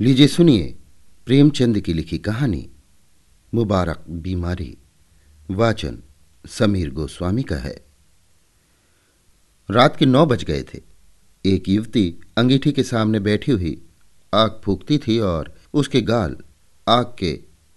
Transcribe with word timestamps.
लीजिए, 0.00 0.26
सुनिए 0.26 0.74
प्रेमचंद 1.26 1.80
की 1.80 1.92
लिखी 1.92 2.18
कहानी, 2.18 2.70
मुबारक 3.54 4.04
बीमारी, 4.08 4.78
वाचन 5.50 5.98
समीर 6.46 6.90
गोस्वामी 6.90 7.42
का 7.42 7.56
है। 7.56 7.84
रात 9.70 9.96
के 9.96 10.06
नौ 10.06 10.26
बज 10.26 10.44
गए 10.44 10.62
थे। 10.62 10.80
एक 11.46 11.68
युवती 11.68 12.16
अंगीठी 12.38 12.72
के 12.72 12.82
सामने 12.82 13.20
बैठी 13.20 13.52
हुई 13.52 13.82
आग 14.34 14.60
फूकती 14.64 14.98
थी 14.98 15.18
और 15.18 15.54
उसके 15.74 16.00
गाल 16.00 16.36
आग 16.88 17.06
के 17.18 17.32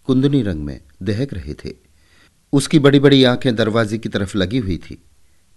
कुंदनी 0.05 0.41
रंग 0.41 0.61
में 0.61 0.81
दहक 1.01 1.33
रहे 1.33 1.53
थे। 1.53 1.73
उसकी 2.53 2.79
बड़ी 2.79 2.99
बड़ी 2.99 3.23
आँखें 3.23 3.55
दरवाजे 3.55 3.97
की 3.97 4.09
तरफ़ 4.09 4.37
लगी 4.37 4.57
हुई 4.57 4.77
थी। 4.77 5.03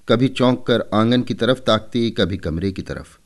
कभी 0.08 0.28
चौंक 0.28 0.66
कर 0.66 0.80
आँगन 0.94 1.22
की 1.22 1.34
तरफ़ 1.34 1.58
ताकती, 1.58 2.10
कभी 2.10 2.36
कमरे 2.36 2.72
की 2.72 2.82
तरफ़। 2.82 3.21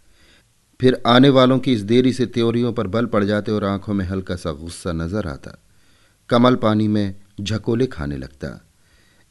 फिर 0.80 1.02
आने 1.06 1.28
वालों 1.28 1.58
की 1.58 1.72
इस 1.72 1.80
देरी 1.80 2.12
से 2.12 2.26
त्योरियों 2.26 2.72
पर 2.72 2.86
बल 2.86 3.06
पड़ 3.06 3.24
जाते 3.24 3.52
और 3.52 3.64
आँखों 3.64 3.94
में 3.94 4.04
हल्का 4.04 4.36
सा 4.36 4.52
गुस्सा 4.52 4.92
नज़र 4.92 5.26
आता। 5.26 5.62
कमल 6.28 6.56
पानी 6.56 6.88
में 6.88 7.14
झकोले 7.40 7.86
खाने 7.86 8.16
लगता। 8.16 8.68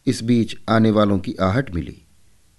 इस 0.06 0.24
बीच 0.24 0.58
आने 0.70 0.92
वालों 0.92 1.20
की 1.20 1.34
आहट 1.34 1.76
मिली। 1.76 2.02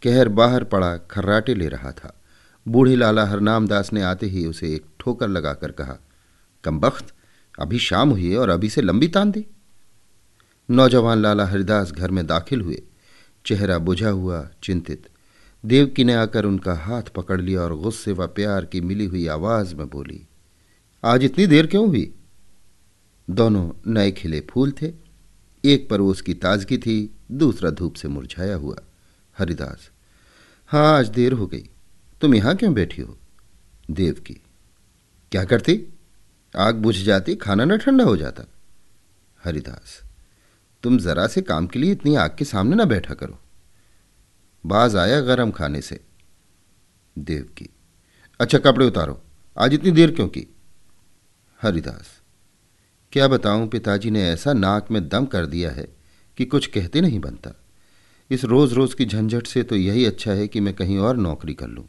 कहर 0.03 0.29
बाहर 0.29 0.65
पड़ा, 0.65 0.97
खर्राटे 0.97 1.55
ले 1.55 1.69
रहा 1.69 1.93
था। 1.93 2.21
बूढ़े 2.69 2.97
लाला 2.97 3.27
हरनाम 3.27 3.69
दास 3.69 3.93
ने 3.93 4.03
आते 4.03 4.27
ही 4.27 4.47
उसे 4.47 4.75
एक 4.75 4.87
ठोकर 5.01 5.29
लगाकर 5.29 5.71
कहा, 5.71 5.99
कमबख्त, 6.65 7.15
अभी 7.59 7.79
शाम 7.79 8.11
हुई 8.11 8.35
और 8.35 8.49
अभी 8.49 8.69
से 8.69 8.83
लंबी 8.83 9.09
तान 9.09 9.31
दी 9.31 9.47
नौजवान 10.71 11.19
लाला 11.19 11.47
हरिदास 11.47 11.93
घर 11.93 12.11
में 12.11 12.27
दाखिल 12.27 12.61
हुए। 12.61 12.83
चेहरा 13.47 13.79
बुझा 13.79 14.09
हुआ, 14.09 14.49
चिंतित। 14.63 15.07
देवकी 15.67 16.05
ने 16.05 16.15
आकर 16.15 16.45
उनका 16.45 16.75
हाथ 16.75 17.03
पकड़ 17.03 17.41
लिया 17.41 17.61
और 17.61 17.75
गुस्से 17.77 18.13
व 18.13 18.27
प्यार 18.27 18.65
की 18.65 18.81
मिली 18.81 19.05
हुई 19.05 19.27
आवाज़ 19.27 19.75
में 19.75 19.89
बोली, 19.89 20.27
आज 21.05 21.25
इतनी 21.25 21.47
देर 21.47 21.67
क्यों 21.67 21.87
हुई? 21.89 22.13
दोनों 23.31 23.93
नए 23.93 24.11
खिले 24.13 24.41
फूल 24.51 24.73
थे। 24.73 24.93
एक 25.65 25.89
पर 25.91 26.01
उसकी 26.01 26.35
ताजगी 26.35 26.79
थी, 26.79 27.15
दूसरा 27.33 27.71
धूप 27.71 27.95
से 27.95 28.09
मुरझाया 28.09 28.57
हुआ। 28.57 28.77
हरिदास 29.39 29.91
हाँ 30.71 30.99
आज 30.99 31.09
देर 31.09 31.33
हो 31.33 31.47
गई। 31.47 31.69
तुम 32.21 32.35
यहाँ 32.35 32.55
क्यों 32.57 32.73
बैठी 32.75 33.03
हो? 33.03 33.17
देव 33.91 34.21
की 34.27 34.35
क्या 35.33 35.45
करती? 35.45 35.81
आग 36.57 36.75
बुझ 36.75 36.97
जाती, 36.97 37.35
खाना 37.35 37.65
न 37.65 37.79
ठंडा 37.79 38.05
हो 38.05 38.17
जाता? 38.17 38.45
हरिदास, 39.45 40.03
तुम 40.83 40.99
जरा 40.99 41.27
से 41.27 41.43
काम 41.43 41.67
के 41.67 41.79
लिए 41.79 41.93
इतनी 41.93 42.15
आग 42.15 42.37
के 42.39 42.45
सामने 42.45 42.77
ना 42.77 42.85
बैठा 42.85 43.15
करो। 43.15 43.39
बाज 44.67 44.97
आया 44.97 45.21
गरम 45.21 45.51
खाने 45.51 45.81
से। 45.81 46.01
देव 47.17 47.43
की। 47.59 47.69
अच्छा 48.41 48.59
कपड़े 48.59 48.87
उतारो। 48.87 49.21
आज 49.57 49.75
इतनी 49.75 49.91
देर 49.91 50.11
क्यों 50.11 50.27
की? 50.29 50.47
हरिदास, 51.61 52.09
क्या 53.13 53.29
बताऊँ, 53.29 53.69
पिताजी 53.69 54.11
ने 54.11 54.29
ऐसा 54.29 54.53
नाक 54.53 54.91
में 54.91 55.09
दम 55.09 55.27
कर 55.27 55.47
दिया 55.47 55.71
है 55.71 55.89
कि 56.39 56.45
कुछ 56.45 56.67
कहते 56.67 57.01
नहीं 57.01 57.21
बनता। 57.21 57.51
इस 58.31 58.45
रोज 58.45 58.73
रोज 58.73 58.95
की 58.95 59.05
झंझट 59.05 59.47
से 59.47 59.63
तो 59.63 59.77
यही 59.77 60.05
अच्छा 60.05 60.33
है 60.33 60.49
कि 60.49 60.61
मैं 60.61 60.75
कहीं 60.75 60.99
और 60.99 61.17
नौकरी 61.17 61.55
कर 61.55 61.69
लूँ। 61.69 61.85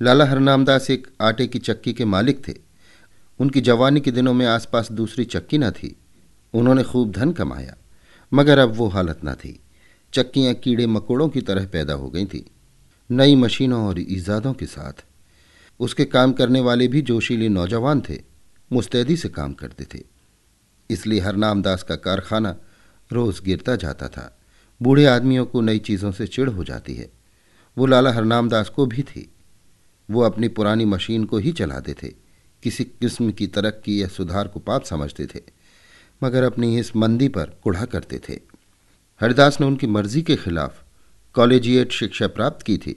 लाला 0.00 0.24
हरनामदास 0.24 0.90
एक 0.90 1.06
आटे 1.20 1.46
की 1.46 1.58
चक्की 1.58 1.92
के 1.92 2.04
मालिक 2.04 2.48
थे। 2.48 2.54
उनकी 3.40 3.60
जवानी 3.60 4.00
के 4.00 4.10
दिनों 4.10 4.34
में 4.34 4.46
आसपास 4.46 4.92
दूसरी 4.92 5.24
चक्की 5.24 5.58
न 5.58 5.70
थी। 5.70 5.96
उन्होंने 6.54 6.82
खूब 6.82 7.10
धन 7.12 7.32
कमाया, 7.32 7.76
मगर 8.32 8.58
अब 8.58 8.72
वो 8.72 8.88
हालत 8.88 9.20
न 9.24 9.34
थी। 9.34 9.60
चक्कियाँ 10.12 10.54
कीड़े 10.54 10.86
मकोड़ों 10.86 11.28
की 11.28 11.40
तरह 11.40 11.66
पैदा 11.66 11.94
हो 11.94 12.08
गई 12.10 12.26
थी। 12.26 12.44
नई 13.10 13.34
मशीनों 13.36 13.86
और 13.86 14.00
ईजादों 14.00 14.52
के 14.54 14.66
साथ। 14.66 15.04
उसके 15.80 16.04
काम 16.04 16.32
करने 16.32 16.60
वाले 16.60 16.88
भी 16.88 17.02
जोशीले 17.02 17.48
नौजवान 17.48 18.00
थे, 18.00 18.20
मुस्तैदी 18.72 19.16
से 19.16 19.28
काम 19.28 19.52
करते 19.52 19.84
थे। 19.94 20.02
इसलिए 20.90 21.20
हरनाम 21.20 21.62
दास 21.62 21.82
का 21.82 21.96
कारखाना 21.96 22.56
रोज 23.12 23.40
गिरता 23.44 23.76
जाता 23.76 24.08
था। 24.08 24.38
बूढ़े 24.82 25.04
आदमियों 25.06 25.46
को 25.46 25.60
नई 25.60 25.78
चीज़ों 25.78 26.12
से 26.12 26.26
चिढ़ 26.26 26.48
हो 26.48 26.64
जाती 26.64 26.94
है। 26.94 27.10
वो 27.76 27.86
लाला 27.86 28.12
हरनाम 28.12 28.48
दास 28.48 28.68
को 28.68 28.86
भी 28.86 29.02
थी। 29.02 29.28
वो 30.08 30.22
अपनी 30.22 30.48
पुरानी 30.48 30.84
मशीन 30.84 31.24
को 31.24 31.38
ही 31.38 31.52
चलाते 31.52 31.94
थे 31.94 32.08
किसी 32.62 32.84
किस्म 32.84 33.30
की 33.32 33.46
तरक्की 33.46 34.02
या 34.02 34.08
सुधार 34.08 34.48
को 34.48 34.60
पाप 34.60 34.84
समझते 34.84 35.26
थे, 35.26 35.40
मगर 36.22 36.42
अपनी 36.42 36.78
इस 36.78 36.94
मंदी 36.96 37.28
पर 37.28 37.44
कुढ़ा 37.62 37.84
करते 37.84 38.18
थे। 38.18 38.57
हरिदास 39.20 39.60
ने 39.60 39.66
उनकी 39.66 39.86
मर्ज़ी 39.86 40.22
के 40.22 40.36
खिलाफ 40.36 40.82
कॉलेजिएट 41.34 41.92
शिक्षा 41.92 42.26
प्राप्त 42.28 42.62
की 42.62 42.76
थी 42.78 42.94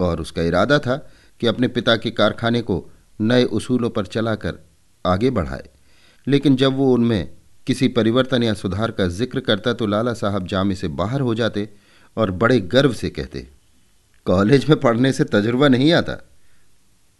और 0.00 0.20
उसका 0.20 0.42
इरादा 0.42 0.78
था 0.78 0.96
कि 1.40 1.46
अपने 1.46 1.68
पिता 1.68 1.96
के 1.96 2.10
कारखाने 2.10 2.60
को 2.62 2.84
नए 3.20 3.44
उसूलों 3.44 3.90
पर 3.90 4.06
चलाकर 4.06 4.58
आगे 5.04 5.30
बढ़ाए। 5.30 5.68
लेकिन 6.26 6.56
जब 6.56 6.76
वो 6.76 6.92
उनमें 6.94 7.28
किसी 7.66 7.88
परिवर्तन 7.88 8.42
या 8.42 8.54
सुधार 8.54 8.90
का 8.90 9.06
ज़िक्र 9.08 9.40
करता 9.40 9.72
तो 9.72 9.86
लाला 9.86 10.12
साहब 10.14 10.46
जामे 10.46 10.74
से 10.74 10.88
बाहर 10.90 11.20
हो 11.20 11.34
जाते 11.34 11.68
और 12.16 12.30
बड़े 12.32 12.60
गर्व 12.60 12.92
से 12.92 13.10
कहते, 13.10 13.46
कॉलेज 14.26 14.68
में 14.68 14.78
पढ़ने 14.80 15.12
से 15.12 15.24
तजुर्बा 15.24 15.68
नहीं 15.68 15.92
आता। 15.92 16.12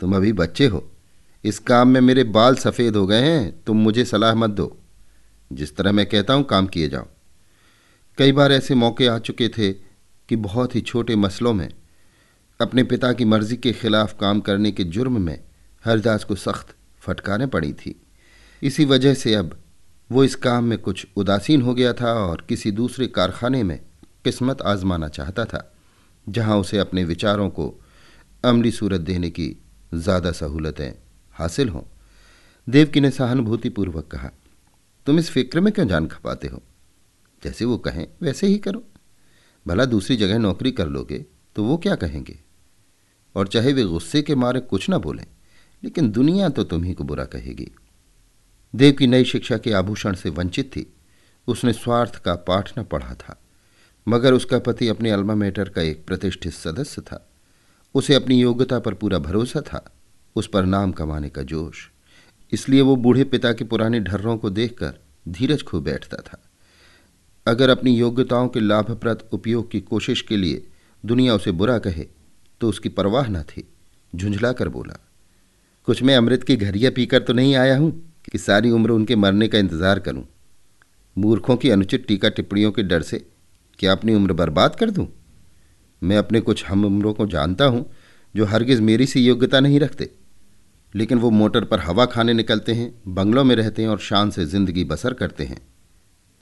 तुम 0.00 0.16
अभी 0.16 0.32
बच्चे 0.34 0.66
हो। 0.66 0.84
इस 1.44 1.58
काम 1.58 1.88
में 1.88 2.00
मेरे 2.00 2.24
बाल 2.26 2.54
सफ़ेद 2.56 2.96
हो 2.96 3.06
गए 3.06 3.22
हैं। 3.22 3.62
तुम 3.64 3.76
मुझे 3.76 4.04
सलाह 4.04 4.34
मत 4.34 4.50
दो। 4.50 4.76
जिस 5.50 5.76
तरह 5.76 5.92
मैं 5.92 6.06
कहता 6.06 6.34
हूँ, 6.34 6.44
काम 6.44 6.66
किए 6.66 6.88
जाओ। 6.88 7.06
कई 8.18 8.32
बार 8.32 8.52
ऐसे 8.52 8.74
मौके 8.74 9.06
आ 9.06 9.18
चुके 9.18 9.48
थे 9.48 9.72
कि 10.28 10.36
बहुत 10.38 10.74
ही 10.74 10.80
छोटे 10.80 11.16
मसलों 11.16 11.52
में, 11.54 11.68
अपने 12.60 12.82
पिता 12.84 13.12
की 13.12 13.24
मर्ज़ी 13.24 13.56
के 13.56 13.72
खिलाफ 13.72 14.16
काम 14.20 14.40
करने 14.40 14.70
के 14.72 14.84
जुर्म 14.86 15.20
में 15.20 15.38
हरदास 15.84 16.24
को 16.24 16.34
सख्त 16.36 16.74
फटकारें 17.02 17.48
पड़ी 17.48 17.72
थी। 17.72 17.94
इसी 18.62 18.84
वजह 18.84 19.14
से 19.14 19.34
अब 19.34 19.58
वो 20.10 20.24
इस 20.24 20.34
काम 20.36 20.64
में 20.64 20.78
कुछ 20.78 21.06
उदासीन 21.16 21.62
हो 21.62 21.74
गया 21.74 21.92
था 21.92 22.12
और 22.12 22.44
किसी 22.48 22.70
दूसरे 22.70 23.06
कारखाने 23.06 23.62
में 23.62 23.78
किस्मत 24.24 24.62
आजमाना 24.62 25.08
चाहता 25.08 25.44
था, 25.44 25.72
जहाँ 26.26 26.56
उसे 26.58 26.78
अपने 26.78 27.04
विचारों 27.04 27.48
को 27.50 27.72
अमली 28.44 28.70
सूरत 28.70 29.00
देने 29.00 29.30
की 29.30 29.56
ज़्यादा 29.94 30.32
सहूलतें 30.32 30.92
हासिल 31.34 31.68
हों। 31.68 31.82
देवकी 32.66 33.00
ने 33.00 33.10
सहानुभूतिपूर्वक 33.10 34.06
कहा, 34.06 34.30
तुम 35.06 35.18
इस 35.18 35.30
फ़िक्र 35.30 35.60
में 35.60 35.72
क्यों 35.72 35.86
जान 35.88 36.06
खपाते 36.06 36.48
हो? 36.48 36.62
जैसे 37.42 37.64
वो 37.64 37.78
कहें, 37.78 38.06
वैसे 38.22 38.46
ही 38.46 38.58
करो। 38.58 38.82
भला 39.66 39.84
दूसरी 39.84 40.16
जगह 40.16 40.38
नौकरी 40.38 40.72
कर 40.72 40.88
लोगे 40.88 41.24
तो 41.56 41.64
वो 41.64 41.76
क्या 41.76 41.94
कहेंगे? 41.94 42.38
और 43.34 43.48
चाहे 43.48 43.72
वे 43.72 43.84
गुस्से 43.84 44.22
के 44.22 44.34
मारे 44.34 44.60
कुछ 44.60 44.88
ना 44.90 44.98
बोलें, 44.98 45.26
लेकिन 45.82 46.10
दुनिया 46.10 46.48
तो 46.48 46.64
तुम्ही 46.64 46.92
को 46.94 47.04
बुरा 47.04 47.24
कहेगी। 47.24 47.70
देव 48.74 48.92
की 48.92 49.06
नई 49.06 49.24
शिक्षा 49.24 49.58
के 49.58 49.72
आभूषण 49.72 50.14
से 50.14 50.30
वंचित 50.30 50.70
थी। 50.72 50.86
उसने 51.48 51.72
स्वार्थ 51.72 52.16
का 52.16 52.34
पाठ 52.36 52.78
न 52.78 52.82
पढ़ा 52.82 53.14
था, 53.14 53.40
मगर 54.06 54.32
उसका 54.32 54.58
पति 54.58 54.88
अपने 54.88 55.10
अल्मा 55.10 55.34
मेटर 55.34 55.68
का 55.68 55.82
एक 55.82 56.04
प्रतिष्ठित 56.06 56.52
सदस्य 56.52 57.02
था। 57.02 57.26
उसे 57.94 58.14
अपनी 58.14 58.40
योग्यता 58.40 58.78
पर 58.78 58.94
पूरा 58.94 59.18
भरोसा 59.18 59.60
था, 59.60 59.84
उस 60.36 60.48
पर 60.48 60.64
नाम 60.64 60.92
कमाने 60.92 61.28
का 61.28 61.42
जोश। 61.42 61.88
इसलिए 62.52 62.80
वो 62.80 62.96
बूढ़े 62.96 63.24
पिता 63.24 63.52
के 63.52 63.64
पुराने 63.64 64.00
ढर्रों 64.00 64.36
को 64.38 64.50
देखकर 64.50 64.98
धीरज 65.28 65.62
खो 65.62 65.80
बैठता 65.80 66.16
था। 66.16 66.42
अगर 67.46 67.70
अपनी 67.70 67.94
योग्यताओं 67.96 68.48
के 68.48 68.60
लाभप्रद 68.60 69.22
उपयोग 69.32 69.70
की 69.70 69.80
कोशिश 69.82 70.20
के 70.20 70.36
लिए 70.36 70.62
दुनिया 71.04 71.34
उसे 71.34 71.50
बुरा 71.52 71.78
कहे 71.78 72.06
तो 72.60 72.68
उसकी 72.68 72.88
परवाह 72.90 73.28
न 73.28 73.42
थी। 73.42 73.64
झुंझला 74.12 74.52
कर 74.52 74.68
बोला, 74.68 74.98
कुछ 75.88 76.02
मैं 76.02 76.16
अमृत 76.16 76.42
की 76.42 76.56
घरिया 76.56 76.90
पीकर 76.90 77.22
तो 77.22 77.32
नहीं 77.32 77.54
आया 77.56 77.76
हूँ 77.78 77.90
कि 78.32 78.38
सारी 78.38 78.70
उम्र 78.70 78.90
उनके 78.90 79.16
मरने 79.16 79.48
का 79.48 79.58
इंतज़ार 79.58 79.98
करूँ? 79.98 80.24
मूर्खों 81.16 81.56
की 81.56 81.70
अनुचित 81.70 82.06
टीका 82.08 82.28
टिप्पणियों 82.28 82.72
के 82.72 82.82
डर 82.82 83.02
से 83.02 83.24
क्या 83.78 83.92
अपनी 83.92 84.14
उम्र 84.14 84.32
बर्बाद 84.32 84.74
कर 84.74 84.90
दूँ? 84.90 85.06
मैं 86.02 86.16
अपने 86.18 86.40
कुछ 86.40 86.64
हम 86.66 86.84
उम्रों 86.84 87.12
को 87.14 87.26
जानता 87.28 87.64
हूँ 87.66 87.84
जो 88.34 88.44
हरगिज 88.44 88.80
मेरी 88.80 89.06
सी 89.06 89.20
योग्यता 89.20 89.60
नहीं 89.60 89.80
रखते, 89.80 90.10
लेकिन 90.94 91.18
वो 91.18 91.30
मोटर 91.32 91.64
पर 91.64 91.80
हवा 91.80 92.06
खाने 92.06 92.32
निकलते 92.32 92.72
हैं, 92.72 92.92
बंगलों 93.08 93.44
में 93.44 93.54
रहते 93.56 93.82
हैं 93.82 93.88
और 93.88 93.98
शान 94.00 94.30
से 94.30 94.44
ज़िंदगी 94.46 94.84
बसर 94.84 95.14
करते 95.14 95.44
हैं। 95.44 95.60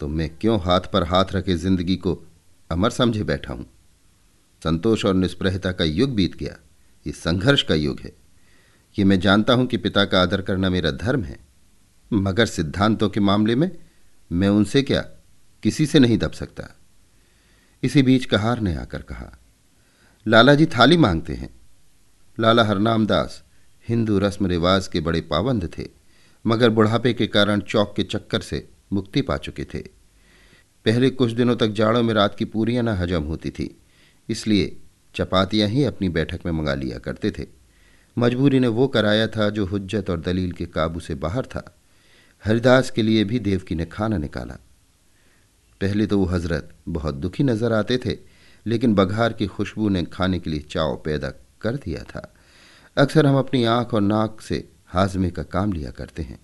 तो 0.00 0.08
मैं 0.08 0.28
क्यों 0.40 0.60
हाथ 0.60 0.80
पर 0.92 1.02
हाथ 1.02 1.32
रखे 1.32 1.56
ज़िंदगी 1.56 1.96
को 1.96 2.18
अमर 2.70 2.90
समझे 2.90 3.24
बैठा 3.24 3.52
हूँ? 3.52 3.66
संतोष 4.62 5.04
और 5.04 5.14
निष्प्रहता 5.14 5.72
का 5.72 5.84
युग 5.84 6.14
बीत 6.14 6.36
गया। 6.36 6.56
ये 7.06 7.12
संघर्ष 7.12 7.62
का 7.62 7.74
युग 7.74 8.00
है। 8.00 8.12
ये 8.96 9.04
मैं 9.04 9.18
जानता 9.20 9.52
हूँ 9.52 9.66
कि 9.66 9.76
पिता 9.76 10.04
का 10.04 10.22
आदर 10.22 10.42
करना 10.42 10.70
मेरा 10.70 10.90
धर्म 10.90 11.22
है। 11.22 11.38
मगर 12.10 12.46
सिद्धांतों 12.46 13.08
के 13.08 13.20
मामले 13.20 13.54
में 13.54 13.70
मैं 14.30 14.48
उनसे 14.48 14.82
क्या 14.82 15.00
किसी 15.62 15.86
से 15.86 15.98
नहीं 15.98 16.18
दब 16.18 16.32
सकता? 16.32 16.68
इसी 17.82 18.02
बीच 18.02 18.24
कहार 18.24 18.60
ने 18.60 18.74
आकर 18.76 19.02
कहा 19.02 19.32
लाला 20.26 20.54
जी 20.54 20.66
थाली 20.68 20.96
मांगते 20.96 21.34
हैं। 21.34 21.48
लाला 22.38 22.64
हरनाम 22.64 23.06
दास 23.06 23.42
हिंदू 23.88 24.18
रस्म 24.18 24.46
रिवाज 24.46 24.86
के 24.88 25.00
बड़े 25.00 25.20
पाबंद 25.20 25.68
थे, 25.78 25.88
मगर 26.44 26.70
बुढ़ापे 26.70 27.12
के 27.12 27.26
कारण 27.26 27.60
चौक 27.60 27.92
के 27.96 28.02
चक्कर 28.02 28.40
से 28.40 28.68
मुक्ति 28.90 29.22
पा 29.22 29.36
चुके 29.36 29.64
थे। 29.64 29.78
पहले 30.86 31.10
कुछ 31.10 31.32
दिनों 31.32 31.56
तक 31.56 31.68
जाड़ों 31.72 32.02
में 32.02 32.12
रात 32.14 32.34
की 32.34 32.44
पूरियाँ 32.44 32.82
न 32.82 32.88
हजम 32.96 33.22
होती 33.22 33.50
थी, 33.50 33.76
इसलिए 34.28 34.76
चपातियाँ 35.14 35.68
ही 35.68 35.84
अपनी 35.84 36.08
बैठक 36.08 36.46
में 36.46 36.52
मंगा 36.52 36.74
लिया 36.74 36.98
करते 36.98 37.30
थे। 37.30 37.46
मजबूरी 38.16 38.58
ने 38.60 38.68
वो 38.68 38.86
कराया 38.88 39.26
था 39.26 39.48
जो 39.50 39.64
हुज्जत 39.66 40.10
और 40.10 40.20
दलील 40.20 40.52
के 40.52 40.66
काबू 40.66 41.00
से 41.00 41.14
बाहर 41.16 41.46
था। 41.46 41.64
हरिदास 42.44 42.90
के 42.90 43.02
लिए 43.02 43.24
भी 43.24 43.38
देवकी 43.40 43.74
ने 43.74 43.84
खाना 43.86 44.18
निकाला। 44.18 44.58
पहले 45.80 46.06
तो 46.06 46.18
वो 46.18 46.24
हज़रत 46.24 46.74
बहुत 46.88 47.14
दुखी 47.14 47.44
नज़र 47.44 47.72
आते 47.72 47.98
थे, 47.98 48.16
लेकिन 48.66 48.94
बघार 48.94 49.32
की 49.32 49.46
खुशबू 49.46 49.88
ने 49.88 50.02
खाने 50.04 50.38
के 50.38 50.50
लिए 50.50 50.60
चाव 50.70 50.96
पैदा 50.96 51.32
कर 51.60 51.76
दिया 51.76 52.02
था। 52.04 52.32
अक्सर 52.96 53.26
हम 53.26 53.36
अपनी 53.36 53.64
आँख 53.64 53.94
और 53.94 54.00
नाक 54.00 54.40
से 54.40 54.68
हाजमे 54.86 55.30
का 55.30 55.42
काम 55.44 55.72
लिया 55.72 55.90
करते 55.90 56.22
हैं। 56.22 56.38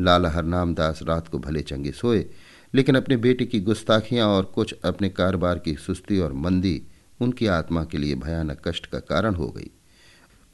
लाला 0.00 0.30
हरनाम 0.30 0.74
दास 0.74 1.00
रात 1.02 1.28
को 1.28 1.38
भले 1.38 1.62
चंगे 1.62 1.90
सोए, 1.90 2.26
लेकिन 2.74 2.94
अपने 2.94 3.16
बेटे 3.16 3.44
की 3.44 3.60
गुस्ताखियाँ 3.60 4.28
और 4.28 4.44
कुछ 4.44 4.74
अपने 4.84 5.08
कारोबार 5.08 5.58
की 5.58 5.74
सुस्ती 5.74 6.18
और 6.18 6.32
मंदी 6.32 6.82
उनकी 7.20 7.46
आत्मा 7.46 7.84
के 7.84 7.98
लिए 7.98 8.14
भयानक 8.14 8.68
कष्ट 8.68 8.86
का 8.86 8.98
कारण 8.98 9.34
हो 9.34 9.48
गई। 9.48 9.70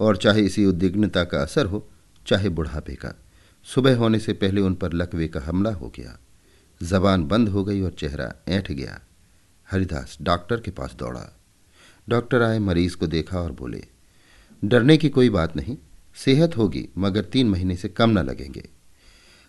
और 0.00 0.16
चाहे 0.16 0.40
इसी 0.40 0.66
उद्विग्नता 0.66 1.24
का 1.24 1.42
असर 1.42 1.66
हो, 1.66 1.88
चाहे 2.26 2.48
बुढ़ापे 2.48 2.94
का, 2.94 3.14
सुबह 3.64 3.96
होने 3.96 4.18
से 4.18 4.32
पहले 4.32 4.60
उन 4.60 4.74
पर 4.74 4.92
लकवे 4.92 5.28
का 5.28 5.40
हमला 5.40 5.70
हो 5.70 5.92
गया। 5.96 6.18
जबान 6.82 7.24
बंद 7.24 7.48
हो 7.48 7.64
गई 7.64 7.80
और 7.80 7.90
चेहरा 7.90 8.34
ऐंठ 8.48 8.72
गया। 8.72 9.00
हरिदास 9.70 10.18
डॉक्टर 10.22 10.60
के 10.60 10.70
पास 10.70 10.96
दौड़ा। 10.98 11.36
डॉक्टर 12.08 12.42
आए, 12.42 12.58
मरीज़ 12.58 12.96
को 12.96 13.06
देखा 13.06 13.40
और 13.40 13.52
बोले, 13.52 13.84
डरने 14.64 14.96
की 14.96 15.08
कोई 15.08 15.30
बात 15.30 15.56
नहीं, 15.56 15.76
सेहत 16.16 16.56
होगी, 16.56 16.88
मगर 16.98 17.24
तीन 17.24 17.48
महीने 17.48 17.76
से 17.76 17.88
कम 17.88 18.10
न 18.10 18.18
लगेंगे। 18.18 18.68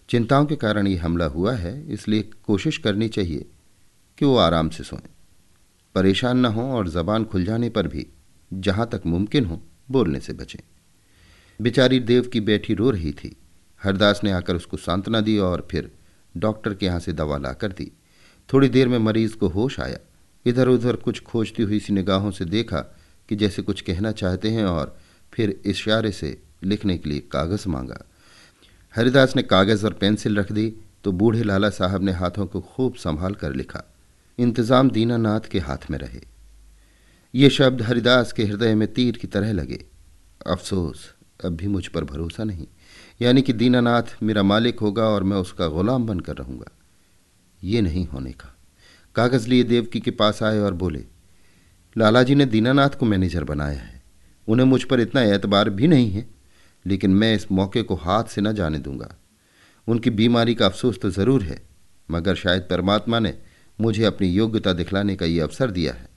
चिंताओं 0.10 0.46
के 0.46 0.56
कारण 0.56 0.88
ये 0.88 0.96
हमला 0.96 1.26
हुआ 1.26 1.54
है, 1.54 1.94
इसलिए 1.94 2.22
कोशिश 2.22 2.78
करनी 2.78 3.08
चाहिए 3.08 3.46
कि 4.18 4.26
वो 4.26 4.38
आराम 4.38 4.70
से 4.70 4.84
सोएँ। 4.84 5.10
परेशान 5.96 6.38
न 6.38 6.46
हों 6.46 6.72
और 6.72 6.90
जबान 6.90 7.24
खुल 7.24 7.46
जाने 7.46 7.70
पर 7.70 7.88
भी, 7.88 8.08
जहाँ 8.54 8.90
तक 8.92 9.02
मुमकिन 9.06 9.46
हो, 9.46 9.62
बोलने 9.92 10.20
से 10.20 10.34
बचें। 10.34 10.60
बेचारी 11.62 12.00
देव 12.00 12.28
की 12.28 12.42
बैठी 12.42 12.74
रो 12.74 12.90
रही 12.90 13.12
थी। 13.12 13.36
हरदास 13.84 14.22
ने 14.24 14.32
आकर 14.32 14.56
उसको 14.56 14.78
सांत्वना 14.78 15.22
दी 15.22 15.38
और 15.38 15.68
फिर 15.72 15.92
डॉक्टर 16.38 16.74
के 16.74 16.86
यहाँ 16.86 17.00
से 17.00 17.14
दवा 17.14 17.38
लाकर 17.38 17.72
दी। 17.72 17.92
थोड़ी 18.54 18.70
देर 18.70 18.88
में 18.88 18.98
मरीज़ 18.98 19.36
को 19.36 19.48
होश 19.48 19.80
आया। 19.80 19.98
इधर 20.46 20.68
उधर 20.68 20.96
कुछ 20.96 21.24
खोजती 21.24 21.64
हुई 21.64 21.80
सी 21.80 21.94
निगाहों 21.94 22.32
से 22.32 22.46
देखा 22.46 22.80
कि 23.30 23.36
जैसे 23.36 23.62
कुछ 23.62 23.82
कहना 23.82 24.12
चाहते 24.12 24.50
हैं 24.50 24.66
और 24.66 25.00
फिर 25.34 25.62
इशारे 25.66 26.12
से 26.12 26.42
लिखने 26.64 26.98
के 26.98 27.10
लिए 27.10 27.20
कागज़ 27.20 27.68
मांगा। 27.68 28.06
हरिदास 28.96 29.36
ने 29.36 29.42
कागज़ 29.44 29.86
और 29.86 29.94
पेंसिल 29.94 30.36
रख 30.36 30.52
दी 30.52 30.74
तो 31.04 31.12
बूढ़े 31.12 31.44
लाला 31.44 31.70
साहब 31.70 32.04
ने 32.04 32.12
हाथों 32.12 32.46
को 32.46 32.62
खूब 32.62 32.96
संभाल 32.96 33.34
कर 33.34 33.54
लिखा, 33.54 33.84
इंतज़ाम 34.38 34.90
दीनानाथ 34.90 35.50
के 35.52 35.60
हाथ 35.60 35.90
में 35.92 35.98
रहे। 36.00 36.22
ये 37.34 37.50
शब्द 37.50 37.82
हरिदास 37.82 38.32
के 38.32 38.44
हृदय 38.44 38.76
में 38.76 38.88
तीर 38.94 39.18
की 39.18 39.28
तरह 39.28 39.52
लगे। 39.54 39.84
अफसोस, 40.48 41.14
अब 41.46 41.56
भी 41.56 41.68
मुझ 41.68 41.88
पर 41.88 42.04
भरोसा 42.04 42.44
नहीं। 42.44 42.68
यानी 43.22 43.42
कि 43.42 43.54
दीनानाथ 43.54 44.16
मेरा 44.24 44.44
मालिक 44.44 44.80
होगा 44.80 45.04
और 45.04 45.24
मैं 45.24 45.38
उसका 45.38 45.68
गुलाम 45.68 46.06
बनकर 46.06 46.36
रहूँगा। 46.36 46.72
ये 47.62 47.82
नहीं 47.82 48.06
होने 48.08 48.32
का। 48.32 48.54
कागज़ 49.16 49.48
लिए 49.48 49.64
देवकी 49.64 50.00
के 50.00 50.12
पास 50.12 50.42
आए 50.44 50.60
और 50.60 50.74
बोले, 50.74 51.04
लाला 51.96 52.24
जी 52.24 52.36
ने 52.36 52.46
दीनानाथ 52.46 52.90
को 52.90 53.06
मैनेजर 53.06 53.44
बनाया 53.44 53.80
है। 53.80 54.02
उन्हें 54.48 54.68
मुझ 54.68 54.84
पर 54.84 55.00
इतना 55.00 55.22
एतबार 55.26 55.70
भी 55.70 55.88
नहीं 55.88 56.12
है। 56.12 56.35
लेकिन 56.86 57.12
मैं 57.12 57.34
इस 57.36 57.52
मौके 57.52 57.82
को 57.82 57.96
हाथ 57.96 58.24
से 58.26 58.42
न 58.42 58.54
जाने 58.54 58.80
दूँगा। 58.80 59.10
उनकी 59.88 60.10
बीमारी 60.12 60.56
का 60.56 60.66
अफसोस 60.66 61.00
तो 61.02 61.10
ज़रूर 61.12 61.44
है, 61.44 61.62
मगर 62.10 62.36
शायद 62.36 62.68
परमात्मा 62.70 63.20
ने 63.20 63.34
मुझे 63.80 64.04
अपनी 64.04 64.28
योग्यता 64.28 64.74
दिखलाने 64.74 65.16
का 65.16 65.26
ये 65.26 65.40
अवसर 65.40 65.72
दिया 65.72 65.94
है, 65.94 66.08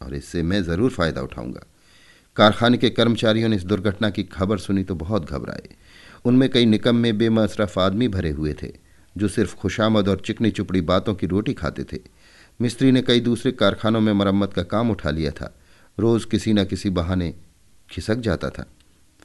और 0.00 0.14
इससे 0.14 0.42
मैं 0.42 0.62
ज़रूर 0.62 0.90
फ़ायदा 0.90 1.22
उठाऊँगा। 1.22 1.66
कारखाने 2.36 2.78
के 2.78 2.90
कर्मचारियों 2.90 3.48
ने 3.48 3.56
इस 3.56 3.64
दुर्घटना 3.64 4.10
की 4.10 4.22
खबर 4.24 4.58
सुनी 4.58 4.84
तो 4.84 4.94
बहुत 4.94 5.30
घबराए। 5.30 5.68
उनमें 6.24 6.48
कई 6.48 6.66
निकम 6.66 6.96
में 6.96 7.16
बेमसरफ 7.18 7.78
आदमी 7.78 8.08
भरे 8.08 8.30
हुए 8.30 8.52
थे, 8.52 8.72
जो 9.16 9.28
सिर्फ़ 9.28 9.54
खुशामद 9.56 10.08
और 10.08 10.20
चिकनी 10.20 10.50
चुपड़ी 10.50 10.80
बातों 10.82 11.14
की 11.14 11.26
रोटी 11.26 11.54
खाते 11.54 11.84
थे। 11.84 11.98
मिस्त्री 12.60 12.92
ने 12.92 13.02
कई 13.02 13.20
दूसरे 13.20 13.52
कारखानों 13.52 14.00
में 14.00 14.12
मरम्मत 14.12 14.52
का 14.52 14.62
काम 14.64 14.90
उठा 14.90 15.10
लिया 15.10 15.30
था। 15.30 15.52
रोज़ 15.98 16.26
किसी 16.26 16.52
न 16.52 16.64
किसी 16.64 16.90
बहाने 16.90 17.32
खिसक 17.88 18.16
जाता 18.18 18.50
था। 18.50 18.66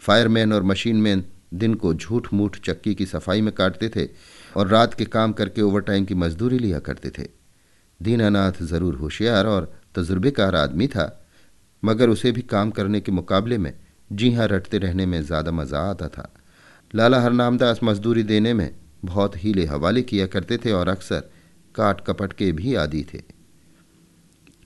फायरमैन 0.01 0.53
और 0.53 0.63
मशीन 0.63 1.01
मैन 1.01 1.24
दिन 1.53 1.74
को 1.74 1.94
झूठ 1.94 2.27
मूठ 2.33 2.57
चक्की 2.59 2.94
की 2.95 3.06
सफ़ाई 3.06 3.42
में 3.42 3.53
काटते 3.53 3.89
थे 3.89 4.07
और 4.57 4.68
रात 4.68 4.94
के 4.94 5.06
काम 5.07 5.33
करके 5.33 5.62
ओवरटाइम 5.62 6.06
की 6.06 6.15
मजदूरी 6.15 6.59
लिया 6.59 6.80
करते 6.80 7.09
थे। 7.09 7.27
दीनानाथ 8.00 8.62
ज़रूर 8.63 8.95
होशियार 8.95 9.48
और 9.48 9.71
तजुर्बेकार 9.95 10.56
आदमी 10.56 10.88
था, 10.88 11.06
मगर 11.83 12.09
उसे 12.09 12.31
भी 12.31 12.42
काम 12.44 12.71
करने 12.71 13.00
के 13.01 13.12
मुकाबले 13.12 13.57
में 13.57 13.74
जी 14.09 14.31
हाँ 14.33 14.48
रटते 14.48 14.77
रहने 14.77 15.06
में 15.06 15.21
ज़्यादा 15.21 15.51
मज़ा 15.51 15.80
आता 15.81 16.07
था। 16.07 16.31
लाला 16.94 17.19
हरनामदास 17.21 17.80
मजदूरी 17.83 18.24
देने 18.25 18.53
में 18.53 18.69
बहुत 19.06 19.36
हीले 19.38 19.65
हवाले 19.65 20.01
किया 20.03 20.25
करते 20.27 20.57
थे 20.57 20.71
और 20.71 20.89
अक्सर 20.89 21.30
काट 21.75 22.01
कपट 22.01 22.33
के 22.33 22.51
भी 22.51 22.75
आदि 22.75 23.06
थे। 23.13 23.21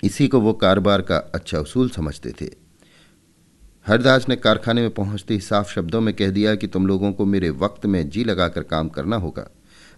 इसी 0.04 0.28
को 0.28 0.40
वो 0.42 0.54
कारोबार 0.56 1.02
का 1.02 1.18
अच्छा 1.36 1.60
उसूल 1.60 1.90
समझते 1.90 2.34
थे। 2.42 2.50
हरदास 3.88 4.30
ने 4.30 4.36
कारखाने 4.36 4.82
में 4.82 4.90
पहुँचते 4.90 5.34
ही 5.34 5.40
साफ़ 5.40 5.72
शब्दों 5.72 6.02
में 6.02 6.14
कह 6.14 6.30
दिया 6.30 6.56
कि 6.56 6.68
तुम 6.68 6.88
लोगों 6.88 7.14
को 7.14 7.26
मेरे 7.26 7.50
वक्त 7.50 7.86
में 7.86 8.10
जी 8.10 8.24
लगाकर 8.24 8.64
काम 8.64 8.90
करना 8.90 9.16
होगा। 9.16 9.52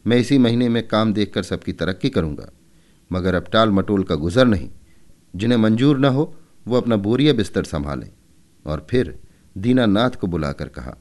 मैं 0.08 0.18
इसी 0.18 0.38
महीने 0.38 0.70
में 0.70 0.88
काम 0.88 1.14
देखकर 1.14 1.44
सबकी 1.44 1.74
तरक्की 1.74 2.10
करूँगा। 2.10 2.50
मगर 3.12 3.36
अब 3.36 3.46
टाल 3.54 3.70
मटोल 3.70 4.04
का 4.04 4.16
गुजर 4.16 4.46
नहीं। 4.46 4.70
जिन्हें 5.36 5.60
मंजूर 5.60 6.00
न 6.00 6.06
हो, 6.06 6.36
वो 6.68 6.78
अपना 6.78 6.96
बोरिया 6.96 7.34
बिस्तर 7.34 7.64
संभालें। 7.64 8.12
और 8.66 8.88
फिर 8.90 9.20
दीनानाथ 9.58 10.10
को 10.10 10.28
बुलाकर 10.28 10.68
कहा, 10.68 10.98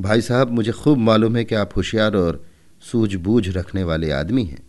भाई 0.00 0.20
साहब, 0.20 0.50
मुझे 0.50 0.72
खूब 0.72 0.98
मालूम 0.98 1.36
है 1.36 1.44
कि 1.44 1.54
आप 1.54 1.70
होशियार 1.76 2.16
और 2.16 2.46
सूझबूझ 2.80 3.48
रखने 3.48 3.84
वाले 3.84 4.10
आदमी 4.10 4.44
हैं। 4.44 4.62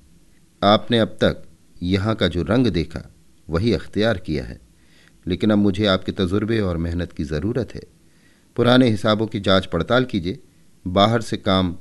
आपने 0.63 0.99
अब 0.99 1.07
तक 1.07 1.43
यहाँ 1.83 2.15
का 2.15 2.27
जो 2.27 2.43
रंग 2.43 2.67
देखा, 2.67 3.13
वही 3.49 3.73
अख्तियार 3.73 4.17
किया 4.17 4.45
है। 4.45 4.64
लेकिन 5.27 5.51
अब 5.51 5.57
मुझे 5.57 5.85
आपके 5.85 6.11
तजुर्बे 6.11 6.59
और 6.59 6.77
मेहनत 6.77 7.11
की 7.11 7.23
ज़रूरत 7.23 7.75
है। 7.75 7.81
पुराने 8.55 8.89
हिसाबों 8.89 9.27
की 9.27 9.39
जाँच 9.39 9.65
पड़ताल 9.65 10.05
कीजिए। 10.05 10.39
बाहर 10.85 11.21
से 11.21 11.37
काम 11.37 11.75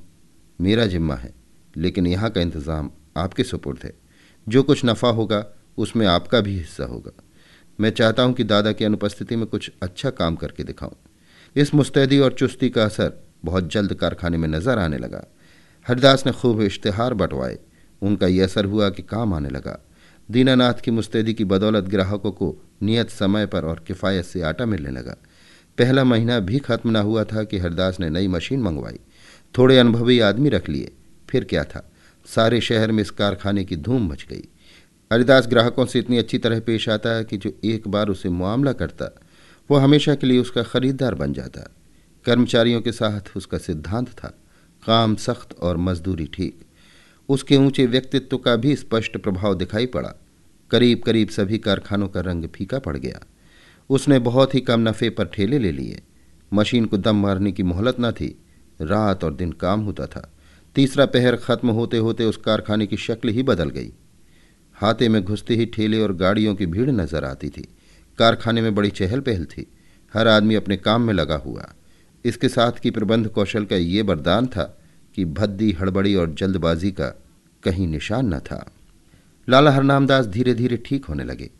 मेरा 0.59 0.87
जिम्मा 0.87 1.15
है, 1.15 1.33
लेकिन 1.77 2.07
यहाँ 2.07 2.31
का 2.31 2.41
इंतज़ाम 2.41 2.91
आपके 3.17 3.45
सुपुर्द 3.45 3.81
है। 3.85 3.93
जो 4.47 4.63
कुछ 4.63 4.85
नफ़ा 4.85 5.09
होगा, 5.09 5.45
उसमें 5.79 6.07
आपका 6.07 6.41
भी 6.41 6.59
हिस्सा 6.59 6.85
होगा। 6.85 7.13
मैं 7.79 7.91
चाहता 7.91 8.23
हूँ 8.23 8.33
कि 8.33 8.45
दादा 8.45 8.73
की 8.73 8.85
अनुपस्थिति 8.85 9.37
में 9.37 9.47
कुछ 9.47 9.71
अच्छा 9.83 10.11
काम 10.11 10.37
करके 10.37 10.65
दिखाऊँ। 10.65 10.97
इस 11.57 11.75
मुस्तैदी 11.75 12.19
और 12.19 12.33
चुस्ती 12.33 12.71
का 12.71 12.85
असर 12.85 13.13
बहुत 13.45 13.73
जल्द 13.73 13.95
कारखाने 13.95 14.37
में 14.37 14.49
नज़र 14.49 14.79
आने 14.79 14.99
लगा। 14.99 15.25
हरिदास 15.87 16.27
ने 16.27 16.33
खूब 16.33 16.61
इश्तहार 16.63 17.15
बंटवाए। 17.15 17.59
उनका 18.03 18.27
यह 18.27 18.45
असर 18.45 18.65
हुआ 18.65 18.89
कि 18.91 19.03
काम 19.03 19.35
आने 19.35 19.49
लगा। 19.49 19.79
दीनानाथ 20.31 20.75
की 20.75 20.91
मुस्तैदी 20.91 21.35
की 21.35 21.45
बदौलत 21.45 21.85
ग्राहकों 21.85 22.33
को 22.33 22.57
नियत 22.83 23.11
समय 23.11 23.47
पर 23.47 23.65
और 23.65 23.85
किफ़ायत 23.87 24.25
से 24.25 24.43
आटा 24.43 24.67
मिलने 24.67 24.91
लगा। 24.91 25.17
पहला 25.79 26.05
महीना 26.05 26.39
भी 26.39 26.59
खत्म 26.59 26.91
न 26.91 26.97
हुआ 26.97 27.25
था 27.25 27.45
कि 27.45 27.59
हरदास 27.59 28.01
ने 28.01 28.11
नई 28.11 28.29
मशीन 28.29 28.63
मंगवाई। 28.63 28.99
थोड़े 29.59 29.79
अनुभवी 29.79 30.21
आदमी 30.21 30.49
रख 30.49 30.69
लिए। 30.69 30.93
फिर 31.31 31.45
क्या 31.45 31.65
था? 31.65 31.91
सारे 32.27 32.61
शहर 32.61 32.93
में 32.93 33.03
इस 33.03 33.11
कारखाने 33.11 33.65
की 33.65 33.77
धूम 33.77 34.09
मच 34.09 34.27
गई। 34.31 34.43
हरिदास 35.13 35.47
ग्राहकों 35.47 35.87
से 35.87 35.99
इतनी 35.99 36.19
अच्छी 36.19 36.39
तरह 36.39 36.61
पेश 36.61 36.89
आता 36.89 37.11
है 37.11 37.25
कि 37.25 37.37
जो 37.37 37.53
एक 37.65 37.89
बार 37.89 38.09
उसे 38.09 38.29
मामला 38.29 38.73
करता, 38.73 39.21
वो 39.71 39.77
हमेशा 39.77 40.15
के 40.15 40.27
लिए 40.27 40.39
उसका 40.39 40.63
खरीदार 40.63 41.15
बन 41.15 41.33
जाता। 41.33 41.71
कर्मचारियों 42.25 42.81
के 42.81 42.93
साथ 42.93 43.37
उसका 43.37 43.59
सिद्धांत 43.59 44.09
था। 44.09 44.29
काम 44.87 45.15
सख्त 45.15 45.59
और 45.59 45.77
मजदूरी 45.77 46.27
ठीक। 46.27 46.61
उसके 47.29 47.57
ऊँचे 47.57 47.87
व्यक्तित्व 47.87 48.39
का 48.39 48.57
भी 48.57 48.77
स्पष्ट 48.77 49.17
प्रभाव 49.17 49.55
दिखाई 49.55 49.87
पड़ा। 49.87 50.15
करीब 50.71 51.03
करीब 51.03 51.29
सभी 51.29 51.59
कारखानों 51.59 52.09
का 52.09 52.21
रंग 52.21 52.45
फीका 52.49 52.79
पड़ 52.79 52.97
गया। 52.97 53.21
उसने 53.91 54.19
बहुत 54.19 54.55
ही 54.55 54.61
कम 54.61 54.89
नफ़े 54.89 55.11
पर 55.11 55.25
ठेले 55.25 55.59
ले 55.59 55.73
लिए। 55.73 56.03
मशीन 56.53 56.85
को 56.85 56.97
दम 56.97 57.17
मारने 57.17 57.53
की 57.53 57.63
मोहलत 57.63 57.97
न 58.01 58.13
थी। 58.13 58.37
रात 58.81 59.25
और 59.25 59.35
दिन 59.35 59.53
काम 59.53 59.81
होता 59.81 60.07
था। 60.07 60.31
तीसरा 60.75 61.07
पहर 61.07 61.37
खत्म 61.37 61.71
होते 61.71 61.97
होते 61.97 62.25
उस 62.25 62.37
कारखाने 62.37 62.87
की 62.87 62.97
शक्ल 62.97 63.29
ही 63.29 63.43
बदल 63.43 63.71
गई। 63.71 63.93
हाथे 64.77 65.09
में 65.09 65.23
घुसते 65.25 65.55
ही 65.55 65.67
ठेले 65.67 66.01
और 66.01 66.13
गाड़ियों 66.13 66.55
की 66.55 66.67
भीड़ 66.67 66.91
नज़र 66.91 67.25
आती 67.25 67.49
थी। 67.49 67.69
कारखाने 68.19 68.63
में 68.63 68.75
बड़ी 68.75 68.91
चहल 68.91 69.21
पहल 69.21 69.45
थी। 69.45 69.67
हर 70.15 70.29
आदमी 70.29 70.55
अपने 70.55 70.77
काम 70.77 71.03
में 71.03 71.15
लगा 71.15 71.37
हुआ। 71.37 71.75
इसके 72.25 72.49
साथ 72.49 72.73
की 72.73 72.91
प्रबंध 72.91 73.29
कौशल 73.29 73.65
का 73.65 73.77
ये 73.77 74.03
वरदान 74.03 74.47
था 74.47 74.84
कि 75.15 75.25
भद्दी 75.25 75.73
हड़बड़ी 75.73 76.15
और 76.15 76.35
जल्दबाजी 76.35 76.93
का 76.93 77.07
कहीं 77.65 77.87
निशान 77.87 78.35
न 78.35 78.39
था। 78.39 78.73
लाला 79.49 79.71
हरनामदास 79.71 80.27
धीरे 80.27 80.55
धीरे 80.55 80.77
ठीक 80.77 81.05
होने 81.05 81.25
लगे। 81.25 81.51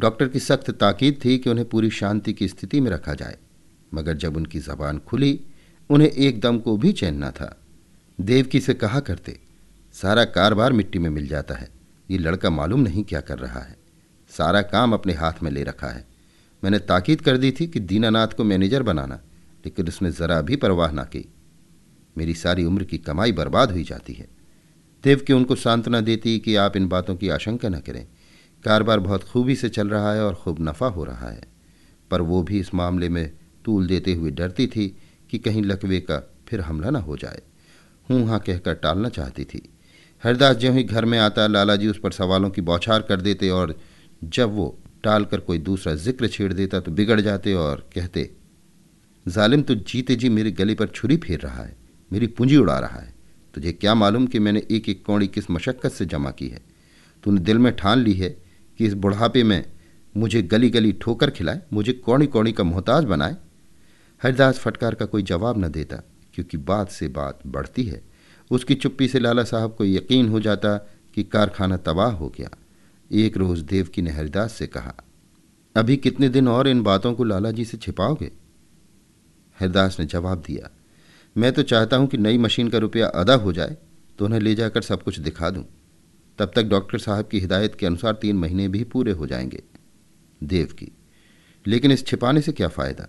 डॉक्टर 0.00 0.28
की 0.28 0.38
सख्त 0.38 0.70
ताकीद 0.70 1.20
थी 1.24 1.38
कि 1.38 1.50
उन्हें 1.50 1.68
पूरी 1.68 1.90
शांति 1.90 2.32
की 2.32 2.48
स्थिति 2.48 2.80
में 2.80 2.90
रखा 2.90 3.14
जाए। 3.14 3.36
मगर 3.94 4.16
जब 4.16 4.36
उनकी 4.36 4.58
जबान 4.58 4.98
खुली, 4.98 5.40
उन्हें 5.90 6.08
एकदम 6.08 6.58
को 6.58 6.76
भी 6.76 6.92
चैन 6.92 7.24
न 7.24 7.30
था। 7.30 7.56
देवकी 8.20 8.60
से 8.60 8.74
कहा 8.74 9.00
करते, 9.00 9.38
सारा 9.92 10.24
कारोबार 10.24 10.72
मिट्टी 10.72 10.98
में 10.98 11.10
मिल 11.10 11.26
जाता 11.26 11.54
है। 11.54 11.68
ये 12.10 12.18
लड़का 12.18 12.50
मालूम 12.50 12.80
नहीं 12.80 13.04
क्या 13.04 13.20
कर 13.20 13.38
रहा 13.38 13.60
है। 13.60 13.76
सारा 14.30 14.62
काम 14.62 14.92
अपने 14.92 15.12
हाथ 15.12 15.32
में 15.42 15.50
ले 15.50 15.62
रखा 15.62 15.86
है। 15.86 16.04
मैंने 16.64 16.78
ताकीद 16.78 17.20
कर 17.20 17.36
दी 17.36 17.54
थी 17.60 17.66
कि 17.66 17.80
दीनानाथ 17.80 18.28
को 18.28 18.44
मैनेजर 18.44 18.82
बनाना, 18.82 19.14
लेकिन 19.64 19.88
उसने 19.88 20.10
जरा 20.10 20.40
भी 20.40 20.56
परवाह 20.56 20.92
ना 20.92 21.04
की। 21.04 21.32
मेरी 22.18 22.34
सारी 22.36 22.64
उम्र 22.64 22.84
की 22.84 22.98
कमाई 23.00 23.32
बर्बाद 23.32 23.72
हुई 23.72 23.84
जाती 23.84 24.12
है। 24.12 24.26
देव 25.04 25.20
की 25.26 25.32
उनको 25.32 25.54
सांत्वना 25.56 26.00
देती 26.02 26.38
कि 26.38 26.54
आप 26.56 26.76
इन 26.76 26.88
बातों 26.88 27.16
की 27.16 27.28
आशंका 27.30 27.68
न 27.68 27.80
करें? 27.80 28.06
कारोबार 28.64 29.00
बहुत 29.00 29.24
खूबी 29.24 29.54
से 29.56 29.68
चल 29.68 29.88
रहा 29.88 30.12
है 30.12 30.24
और 30.24 30.34
खूब 30.34 30.60
नफ़ा 30.60 30.86
हो 30.88 31.04
रहा 31.04 31.28
है। 31.28 31.42
पर 32.10 32.20
वो 32.22 32.42
भी 32.42 32.60
इस 32.60 32.74
मामले 32.74 33.08
में 33.08 33.30
तूल 33.64 33.86
देते 33.86 34.12
हुए 34.14 34.30
डरती 34.32 34.66
थी 34.66 34.86
कि 35.30 35.38
कहीं 35.38 35.62
लकवे 35.62 36.00
का 36.00 36.18
फिर 36.48 36.60
हमला 36.60 36.90
न 36.90 36.96
हो 36.98 37.16
जाए। 37.16 37.42
हूँ 38.08 38.26
हाँ 38.28 38.38
कहकर 38.40 38.74
टालना 38.74 39.08
चाहती 39.08 39.44
थी। 39.44 39.62
हरदास 40.22 40.56
ज्यों 40.56 40.74
ही 40.76 40.82
घर 40.84 41.04
में 41.04 41.18
आता 41.18 41.46
लाला 41.46 41.76
जी 41.76 41.88
उस 41.88 41.98
पर 41.98 42.12
सवालों 42.12 42.50
की 42.50 42.60
बौछार 42.62 43.02
कर 43.02 43.20
देते 43.20 43.50
और 43.50 43.74
जब 44.22 44.54
वो 44.54 44.76
टाल 45.04 45.24
कर 45.24 45.40
कोई 45.40 45.58
दूसरा 45.60 45.94
ज़िक्र 45.96 46.28
छेड़ 46.28 46.52
देता 46.52 46.80
तो 46.80 46.90
बिगड़ 46.90 47.20
जाते 47.20 47.52
और 47.54 47.88
कहते, 47.94 48.30
जालिम 49.26 49.62
तो 49.62 49.74
जीते 49.74 50.16
जी 50.16 50.28
मेरे 50.28 50.50
गले 50.52 50.74
पर 50.74 50.86
छुरी 50.88 51.16
फेर 51.16 51.40
रहा 51.40 51.62
है। 51.62 51.76
मेरी 52.10 52.26
पूंजी 52.26 52.56
उड़ा 52.56 52.78
रहा 52.78 53.00
है। 53.00 53.14
तुझे 53.54 53.72
क्या 53.72 53.94
मालूम 53.94 54.26
कि 54.26 54.38
मैंने 54.38 54.62
एक 54.70 54.88
एक 54.88 55.04
कौड़ी 55.04 55.26
किस 55.26 55.50
मशक्क़त 55.50 55.92
से 55.92 56.06
जमा 56.06 56.30
की 56.30 56.48
है? 56.48 56.60
तूने 57.24 57.40
दिल 57.40 57.58
में 57.58 57.74
ठान 57.76 57.98
ली 57.98 58.12
है 58.12 58.28
कि 58.78 58.86
इस 58.86 58.94
बुढ़ापे 58.94 59.42
में 59.42 59.64
मुझे 60.14 60.42
गली 60.42 60.70
गली 60.70 60.92
ठोकर 60.92 61.30
खिलाए, 61.30 61.60
मुझे 61.72 61.92
कौड़ी 61.92 62.26
कौड़ी 62.26 62.52
का 62.52 62.64
मोहताज 62.64 63.04
बनाए? 63.04 63.36
हरिदास 64.22 64.58
फटकार 64.58 64.94
का 64.94 65.04
कोई 65.04 65.22
जवाब 65.22 65.58
न 65.58 65.68
देता, 65.68 65.96
क्योंकि 66.34 66.56
बात 66.56 66.90
से 66.90 67.08
बात 67.08 67.40
बढ़ती 67.46 67.84
है। 67.84 68.02
उसकी 68.50 68.74
चुप्पी 68.74 69.08
से 69.08 69.18
लाला 69.18 69.44
साहब 69.44 69.74
को 69.74 69.84
यकीन 69.84 70.28
हो 70.28 70.40
जाता 70.40 70.76
कि 71.14 71.22
कारखाना 71.22 71.76
तबाह 71.76 72.12
हो 72.12 72.28
गया। 72.28 72.50
एक 73.10 73.36
रोज़ 73.36 73.62
देवकी 73.64 74.02
ने 74.02 74.10
हरिदास 74.10 74.52
से 74.52 74.66
कहा, 74.66 74.94
अभी 75.76 75.96
कितने 75.96 76.28
दिन 76.28 76.48
और 76.48 76.68
इन 76.68 76.82
बातों 76.82 77.12
को 77.14 77.24
लाला 77.24 77.50
जी 77.50 77.64
से 77.64 77.76
छिपाओगे? 77.76 78.30
हरिदास 79.58 80.00
ने 80.00 80.06
जवाब 80.06 80.42
दिया 80.46 80.70
मैं 81.38 81.52
तो 81.52 81.62
चाहता 81.62 81.96
हूँ 81.96 82.06
कि 82.06 82.16
नई 82.16 82.38
मशीन 82.38 82.68
का 82.68 82.78
रुपया 82.78 83.06
अदा 83.06 83.34
हो 83.34 83.52
जाए 83.52 83.76
तो 84.18 84.24
उन्हें 84.24 84.40
ले 84.40 84.54
जाकर 84.54 84.82
सब 84.82 85.02
कुछ 85.02 85.18
दिखा 85.18 85.50
दूँ। 85.50 85.64
तब 86.38 86.50
तक 86.56 86.64
डॉक्टर 86.64 86.98
साहब 86.98 87.28
की 87.28 87.40
हिदायत 87.40 87.74
के 87.74 87.86
अनुसार 87.86 88.12
तीन 88.12 88.36
महीने 88.36 88.68
भी 88.68 88.82
पूरे 88.84 89.12
हो 89.12 89.26
जाएँगे, 89.26 89.62
देव 90.40 90.66
की। 90.66 90.90
लेकिन 91.66 91.92
इस 91.92 92.06
छिपाने 92.06 92.40
से 92.40 92.52
क्या 92.52 92.68
फ़ायदा, 92.68 93.08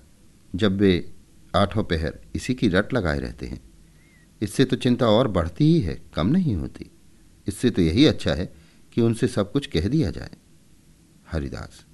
जब 0.55 0.77
वे 0.77 1.11
आठों 1.55 1.83
पहर 1.83 2.19
इसी 2.35 2.53
की 2.53 2.67
रट 2.67 2.93
लगाए 2.93 3.19
रहते 3.19 3.45
हैं? 3.45 3.61
इससे 4.41 4.65
तो 4.65 4.75
चिंता 4.75 5.07
और 5.07 5.27
बढ़ती 5.27 5.65
ही 5.65 5.79
है, 5.79 5.99
कम 6.13 6.27
नहीं 6.27 6.55
होती। 6.55 6.89
इससे 7.47 7.69
तो 7.69 7.81
यही 7.81 8.05
अच्छा 8.05 8.33
है 8.33 8.53
कि 8.93 9.01
उनसे 9.01 9.27
सब 9.27 9.51
कुछ 9.51 9.67
कह 9.67 9.87
दिया 9.87 10.11
जाए। 10.11 10.31
हरिदास, 11.31 11.85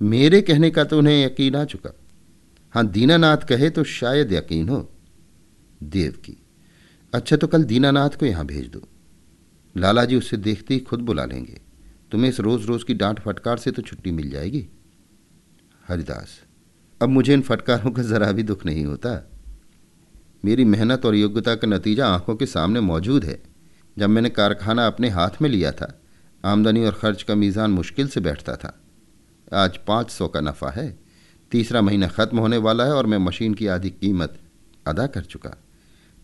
मेरे 0.00 0.42
कहने 0.42 0.70
का 0.70 0.84
तो 0.84 0.98
उन्हें 0.98 1.24
यकीन 1.26 1.56
आ 1.56 1.64
चुका। 1.64 1.98
हाँ 2.74 2.86
दीनानाथ 2.86 3.48
कहे 3.48 3.70
तो 3.70 3.84
शायद 3.84 4.32
यकीन 4.32 4.68
हो। 4.68 4.88
देव 5.80 6.12
की। 6.24 6.36
अच्छा 7.12 7.36
तो 7.36 7.46
कल 7.46 7.64
दीनानाथ 7.64 8.10
को 8.10 8.26
यहाँ 8.26 8.44
भेज 8.46 8.68
दो। 8.68 8.82
लाला 9.74 10.04
जी 10.04 10.16
उससे 10.16 10.36
देखते 10.36 10.74
ही 10.74 10.80
खुद 10.80 11.00
बुला 11.00 11.24
लेंगे। 11.24 11.60
तुम्हें 12.12 12.28
इस 12.30 12.40
रोज 12.40 12.64
रोज 12.66 12.84
की 12.84 12.94
डांट 12.94 13.20
फटकार 13.20 13.58
से 13.58 13.70
तो 13.70 13.82
छुट्टी 13.82 14.10
मिल 14.10 14.30
जाएगी? 14.30 14.66
हरिदास, 15.84 16.38
अब 17.00 17.08
मुझे 17.08 17.32
इन 17.34 17.42
फटकारों 17.42 17.90
का 17.90 18.02
जरा 18.02 18.30
भी 18.32 18.42
दुख 18.42 18.64
नहीं 18.66 18.84
होता। 18.84 19.10
मेरी 20.44 20.64
मेहनत 20.64 21.06
और 21.06 21.14
योग्यता 21.14 21.54
का 21.54 21.68
नतीजा 21.68 22.08
आँखों 22.08 22.34
के 22.36 22.46
सामने 22.46 22.80
मौजूद 22.80 23.24
है। 23.24 23.40
जब 23.96 24.08
मैंने 24.08 24.30
कारखाना 24.30 24.86
अपने 24.86 25.08
हाथ 25.08 25.40
में 25.42 25.48
लिया 25.50 25.72
था, 25.72 25.96
आमदनी 26.44 26.84
और 26.84 26.92
खर्च 26.92 27.22
का 27.22 27.34
मीज़ान 27.34 27.70
मुश्किल 27.70 28.08
से 28.08 28.20
बैठता 28.20 28.56
था। 28.56 28.72
आज 29.54 29.76
पाँच 29.78 30.10
सौ 30.10 30.28
का 30.28 30.40
नफ़ा 30.40 30.70
है। 30.70 30.98
तीसरा 31.52 31.82
महीना 31.82 32.08
ख़त्म 32.08 32.38
होने 32.38 32.56
वाला 32.58 32.84
है 32.84 32.92
और 32.92 33.06
मैं 33.06 33.18
मशीन 33.18 33.54
की 33.54 33.66
आधी 33.68 33.90
कीमत 33.90 34.38
अदा 34.86 35.06
कर 35.06 35.24
चुका। 35.24 35.56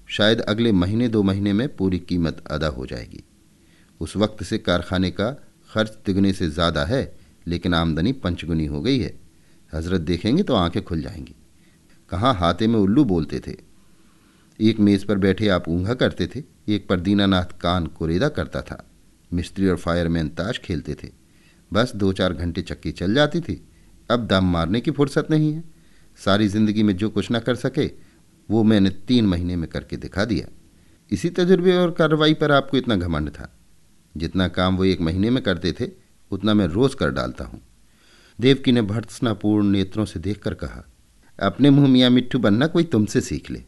शायद 0.09 0.41
अगले 0.41 0.73
महीने 0.73 1.09
दो 1.09 1.23
महीने 1.23 1.53
में 1.53 1.77
पूरी 1.77 1.99
कीमत 1.99 2.43
अदा 2.51 2.67
हो 2.67 2.87
जाएगी। 2.87 3.23
उस 4.01 4.17
वक्त 4.17 4.43
से 4.43 4.59
कारखाने 4.59 5.11
का 5.11 5.31
खर्च 5.71 5.91
तिगुने 6.07 6.33
से 6.33 6.49
ज़्यादा 6.49 6.85
है, 6.85 7.17
लेकिन 7.47 7.75
आमदनी 7.75 8.13
पंचगुनी 8.13 8.67
हो 8.67 8.81
गई 8.81 8.99
है। 8.99 9.15
हज़रत 9.73 10.01
देखेंगे 10.01 10.43
तो 10.43 10.55
आँखें 10.55 10.83
खुल 10.85 11.03
जाएँगी। 11.03 11.35
कहाँ 12.11 12.35
हाथे 12.35 12.67
में 12.67 12.79
उल्लू 12.81 13.05
बोलते 13.05 13.41
थे? 13.41 13.57
एक 14.61 14.81
मेज़ 14.81 15.07
पर 15.07 15.19
बैठे 15.19 15.49
आप 15.49 15.69
ऊँघा 15.69 15.95
करते 15.95 16.27
थे, 16.27 16.43
एक 16.69 16.89
पर 16.89 17.01
दीनानाथ 17.01 17.59
कान 17.61 17.87
कुरेदा 17.87 18.29
करता 18.29 18.61
था। 18.61 18.85
मिस्त्री 19.31 19.69
और 19.69 19.77
फायरमैन 19.77 20.29
ताश 20.29 20.59
खेलते 20.59 20.95
थे। 20.95 21.09
बस 21.73 21.93
दो 21.97 22.13
चार 22.13 22.33
घंटे 22.33 22.63
चक्की 22.63 22.93
चल 22.93 23.15
जाती 23.15 23.41
थी। 23.41 23.61
अब 24.11 24.27
दम 24.27 24.45
मारने 24.45 24.81
की 24.81 24.91
फुर्सत 24.91 25.31
नहीं 25.31 25.53
है। 25.53 25.65
सारी 26.19 26.49
ज़िंदगी 26.49 26.83
में 26.83 26.97
जो 26.97 27.11
कुछ 27.11 27.31
ना 27.31 27.39
कर 27.39 27.55
सके 27.55 27.87
वो 28.51 28.63
मैंने 28.63 28.91
तीन 28.91 29.27
महीने 29.27 29.57
में 29.57 29.69
करके 29.69 29.97
दिखा 29.97 30.25
दिया। 30.25 30.47
इसी 31.11 31.31
तजुर्बे 31.31 31.77
और 31.77 31.91
कार्रवाई 31.91 32.35
पर 32.35 32.53
आपको 32.53 32.77
इतना 32.77 32.97
घमंड 32.97 33.31
था। 33.31 33.59
जितना 34.17 34.49
काम 34.49 34.77
वो 34.77 34.85
एक 34.85 35.01
महीने 35.01 35.31
में 35.31 35.43
करते 35.43 35.73
थे, 35.73 35.89
उतना 36.31 36.55
मैं 36.55 36.67
रोज 36.67 36.95
कर 36.95 37.11
डालता 37.11 37.45
हूँ। 37.45 37.63
देवकी 38.41 38.73
ने 38.73 38.83
भर्त्सनापूर्ण 38.83 39.67
नेत्रों 39.67 40.05
से 40.05 40.21
देखकर 40.21 40.55
कहा, 40.55 40.85
अपने 41.43 41.71
मुँह 41.71 41.89
मियाँ 41.89 42.11
मिट्टू 42.11 42.39
बनना 42.39 42.67
कोई 42.67 42.85
तुमसे 42.85 43.21
सीख 43.21 43.51
ले। 43.51 43.63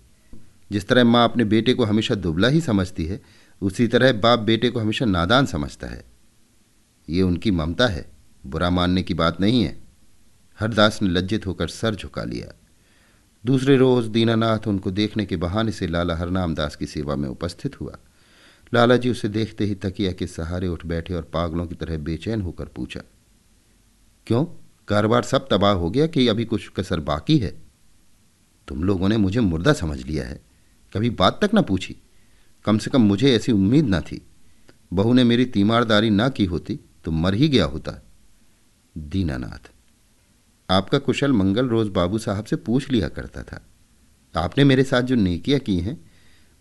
जिस 0.72 0.88
तरह 0.88 1.04
माँ 1.04 1.24
अपने 1.24 1.44
बेटे 1.44 1.74
को 1.74 1.84
हमेशा 1.84 2.14
दुबला 2.14 2.48
ही 2.48 2.60
समझती 2.60 3.06
है, 3.06 3.20
उसी 3.62 3.86
तरह 3.86 4.12
बाप 4.12 4.38
बेटे 4.38 4.70
को 4.70 4.80
हमेशा 4.80 5.04
नादान 5.04 5.46
समझता 5.46 5.86
है। 5.86 6.04
ये 7.08 7.22
उनकी 7.22 7.50
ममता 7.50 7.86
है, 7.86 8.10
बुरा 8.46 8.70
मानने 8.70 9.02
की 9.02 9.14
बात 9.14 9.40
नहीं 9.40 9.62
है। 9.62 9.78
हरदास 10.60 11.02
ने 11.02 11.08
लज्जित 11.08 11.46
होकर 11.46 11.68
सर 11.68 11.94
झुका 11.94 12.24
लिया। 12.24 12.67
दूसरे 13.48 13.76
रोज 13.76 14.06
दीनानाथ 14.06 14.66
उनको 14.66 14.90
देखने 14.90 15.24
के 15.26 15.36
बहाने 15.36 15.72
से 15.72 15.86
लाला 15.86 16.16
हरनाम 16.16 16.54
दास 16.54 16.76
की 16.76 16.86
सेवा 16.86 17.14
में 17.16 17.28
उपस्थित 17.28 17.80
हुआ। 17.80 17.98
लाला 18.72 18.96
जी 18.96 19.10
उसे 19.10 19.28
देखते 19.28 19.64
ही 19.64 19.74
तकिया 19.74 20.12
के 20.12 20.26
सहारे 20.26 20.68
उठ 20.68 20.84
बैठे 20.86 21.14
और 21.14 21.22
पागलों 21.32 21.66
की 21.66 21.74
तरह 21.74 21.98
बेचैन 21.98 22.42
होकर 22.42 22.64
पूछा, 22.66 23.00
क्यों? 24.26 24.44
कारोबार 24.88 25.22
सब 25.22 25.48
तबाह 25.50 25.72
हो 25.72 25.90
गया 25.90 26.06
कि 26.06 26.26
अभी 26.28 26.44
कुछ 26.44 26.68
कसर 26.76 27.00
बाकी 27.00 27.38
है? 27.38 27.50
तुम 28.68 28.84
लोगों 28.84 29.08
ने 29.08 29.16
मुझे 29.16 29.40
मुर्दा 29.40 29.72
समझ 29.72 29.98
लिया 30.02 30.24
है। 30.24 30.40
कभी 30.92 31.10
बात 31.12 31.38
तक 31.44 31.54
ना 31.54 31.62
पूछी। 31.62 31.96
कम 32.64 32.78
से 32.78 32.90
कम 32.90 33.02
मुझे 33.02 33.34
ऐसी 33.36 33.52
उम्मीद 33.52 33.88
ना 33.88 34.00
थी। 34.00 34.20
बहू 34.92 35.12
ने 35.12 35.24
मेरी 35.24 35.44
तीमारदारी 35.46 36.10
ना 36.10 36.28
की 36.28 36.44
होती 36.44 36.78
तो 37.04 37.10
मर 37.10 37.34
ही 37.34 37.48
गया 37.48 37.64
होता। 37.64 38.00
दीनानाथ 38.94 39.70
आपका 40.70 40.98
कुशल 40.98 41.32
मंगल 41.32 41.68
रोज 41.68 41.88
बाबू 41.88 42.18
साहब 42.18 42.44
से 42.44 42.56
पूछ 42.56 42.90
लिया 42.90 43.08
करता 43.08 43.42
था। 43.42 43.66
आपने 44.36 44.64
मेरे 44.64 44.84
साथ 44.84 45.02
जो 45.02 45.14
नेकियाँ 45.14 45.60
की 45.60 45.80
हैं, 45.80 46.10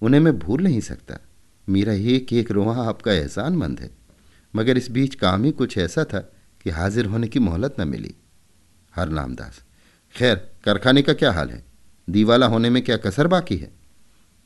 उन्हें 0.02 0.22
मैं 0.22 0.40
भूल 0.40 0.62
नहीं 0.62 0.82
सकता। 0.82 1.18
मेरा 1.70 1.94
एक 1.94 2.34
एक 2.34 2.52
रोहा 2.52 2.90
आपका 2.90 3.14
एहसान 3.14 3.56
मंद 3.56 3.80
है। 3.80 3.90
मगर 4.56 4.78
इस 4.78 4.92
बीच 4.92 5.16
काम 5.16 5.44
ही 5.44 5.52
कुछ 5.52 5.78
ऐसा 5.78 6.04
था 6.04 6.20
कि 6.64 6.70
हाजिर 6.70 7.06
होने 7.06 7.28
की 7.28 7.40
मोहलत 7.40 7.76
न 7.80 7.88
मिली। 7.88 8.16
हर 8.96 9.10
नामदास 9.10 9.64
खैर, 10.16 10.36
कारखाने 10.36 11.02
का 11.02 11.14
क्या 11.14 11.32
हाल 11.32 11.50
है? 11.50 11.66
दीवाला 12.10 12.46
होने 12.46 12.70
में 12.70 12.84
क्या 12.84 12.98
कसर 12.98 13.28
बाकी 13.28 13.58
है? 13.58 13.72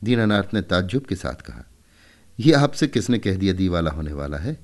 दीनानाथ 0.04 0.54
ने 0.54 0.62
ताज्जुब 0.62 1.02
के 1.02 1.16
साथ 1.16 1.34
कहा 1.34 1.64
यह 2.40 2.60
आपसे 2.60 2.86
किसने 2.86 3.18
कह 3.18 3.36
दिया 3.36 3.52
दीवाला 3.52 3.90
होने 3.90 4.12
वाला 4.12 4.38
है? 4.38 4.58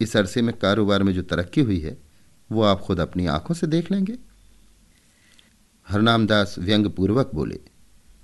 इस 0.00 0.16
अरसे 0.16 0.42
में 0.42 0.58
कारोबार 0.58 1.02
में 1.02 1.12
जो 1.14 1.22
तरक्की 1.22 1.60
हुई 1.60 1.80
है 1.80 2.05
वो 2.50 2.62
आप 2.62 2.80
खुद 2.80 3.00
अपनी 3.00 3.26
आँखों 3.28 3.54
से 3.54 3.66
देख 3.66 3.90
लेंगे। 3.92 4.16
हरनामदास 5.86 6.54
व्यंगपूर्वक 6.58 7.30
बोले, 7.34 7.58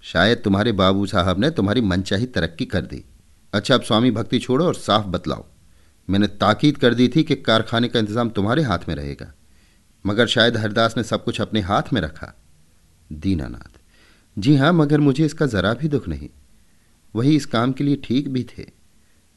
शायद 0.05 0.41
तुम्हारे 0.45 0.73
बाबू 0.75 1.07
साहब 1.07 1.39
ने 1.39 1.51
तुम्हारी 1.51 1.81
मनचाही 1.83 2.27
तरक्की 2.29 2.65
कर 2.67 2.83
दी। 2.83 3.05
अच्छा 3.53 3.75
अब 3.75 3.83
स्वामी 3.83 4.11
भक्ति 4.11 4.39
छोड़ो 4.39 4.67
और 4.67 4.75
साफ़ 4.77 5.07
बतलाओ। 5.07 5.45
मैंने 6.09 6.27
ताकीद 6.37 6.77
कर 6.77 6.95
दी 6.95 7.09
थी 7.09 7.23
कि 7.23 7.35
कारखाने 7.37 7.89
का 7.89 7.99
इंतज़ाम 7.99 8.31
तुम्हारे 8.31 8.63
हाथ 8.63 8.89
में 8.89 8.95
रहेगा, 8.95 9.33
मगर 10.05 10.27
शायद 10.27 10.57
हरदास 10.57 10.97
ने 10.97 11.03
सब 11.05 11.25
कुछ 11.25 11.41
अपने 11.41 11.61
हाथ 11.63 11.93
में 11.93 12.01
रखा। 12.01 12.33
दीनानाथ, 13.11 13.79
जी 14.37 14.57
हाँ 14.57 14.73
मगर 14.73 15.01
मुझे 15.01 15.25
इसका 15.27 15.47
ज़रा 15.47 15.73
भी 15.75 15.89
दुख 15.89 16.09
नहीं। 16.09 16.29
वही 17.15 17.37
इस 17.37 17.47
काम 17.47 17.73
के 17.73 17.85
लिए 17.85 17.97
ठीक 18.05 18.29
भी 18.29 18.45
थे। 18.51 18.67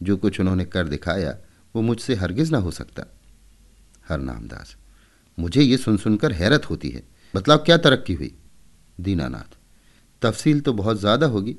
जो 0.02 0.18
कुछ 0.18 0.40
उन्होंने 0.40 0.66
कर 0.66 0.88
दिखाया, 0.88 1.38
वो 1.76 1.82
मुझसे 1.82 2.16
हरगिज 2.16 2.52
ना 2.52 2.58
हो 2.58 2.72
सकता। 2.72 3.04
हरनामदास। 4.10 4.76
मुझे 5.38 5.62
ये 5.62 5.78
सुन 5.78 5.98
सुनकर 5.98 6.32
हैरत 6.32 6.70
होती 6.70 6.90
है। 6.90 7.04
बतलाव 7.34 7.58
क्या 7.58 7.78
तरक्की 7.78 8.14
हुई? 8.14 8.34
दीनानाथ। 8.98 9.58
तफसील 10.22 10.60
तो 10.60 10.74
बहुत 10.74 11.00
ज़्यादा 11.00 11.28
होगी, 11.28 11.56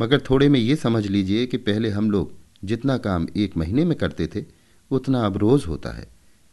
मगर 0.00 0.20
थोड़े 0.20 0.48
में 0.48 0.60
ये 0.60 0.76
समझ 0.76 1.06
लीजिए 1.06 1.46
कि 1.46 1.56
पहले 1.56 1.90
हम 1.90 2.10
लोग 2.10 2.32
जितना 2.64 2.96
काम 2.98 3.26
एक 3.36 3.56
महीने 3.56 3.84
में 3.84 3.96
करते 3.98 4.26
थे, 4.26 4.44
उतना 4.90 5.24
अब 5.26 5.36
रोज़ 5.36 5.66
होता 5.66 5.90
है। 5.90 6.06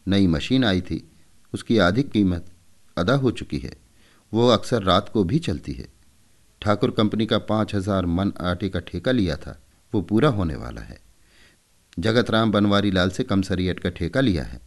नई 0.07 0.27
मशीन 0.27 0.63
आई 0.63 0.81
थी, 0.81 1.11
उसकी 1.53 1.77
अधिक 1.77 2.11
कीमत 2.11 2.45
अदा 2.97 3.15
हो 3.15 3.31
चुकी 3.31 3.57
है। 3.57 3.75
वो 4.33 4.47
अक्सर 4.47 4.83
रात 4.83 5.09
को 5.09 5.23
भी 5.23 5.39
चलती 5.39 5.73
है। 5.73 5.87
ठाकुर 6.61 6.91
कंपनी 6.91 7.25
का 7.25 7.37
पाँच 7.39 7.75
हज़ार 7.75 8.05
मन 8.05 8.31
आटे 8.41 8.69
का 8.69 8.79
ठेका 8.79 9.11
लिया 9.11 9.35
था, 9.35 9.59
वो 9.93 10.01
पूरा 10.01 10.29
होने 10.29 10.55
वाला 10.55 10.81
है। 10.81 10.99
जगत 11.99 12.29
राम 12.29 12.51
बनवारी 12.51 12.91
लाल 12.91 13.09
से 13.09 13.23
कम 13.23 13.41
सरियट 13.41 13.79
का 13.79 13.89
ठेका 13.89 14.21
लिया 14.21 14.43
है। 14.43 14.59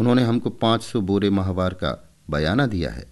उन्होंने 0.00 0.22
हमको 0.22 0.50
पाँच 0.50 0.82
सौ 0.82 1.00
बोरे 1.00 1.30
माहवार 1.30 1.74
का 1.74 2.14
बयाना 2.30 2.66
दिया 2.66 2.90
है। 2.90 3.06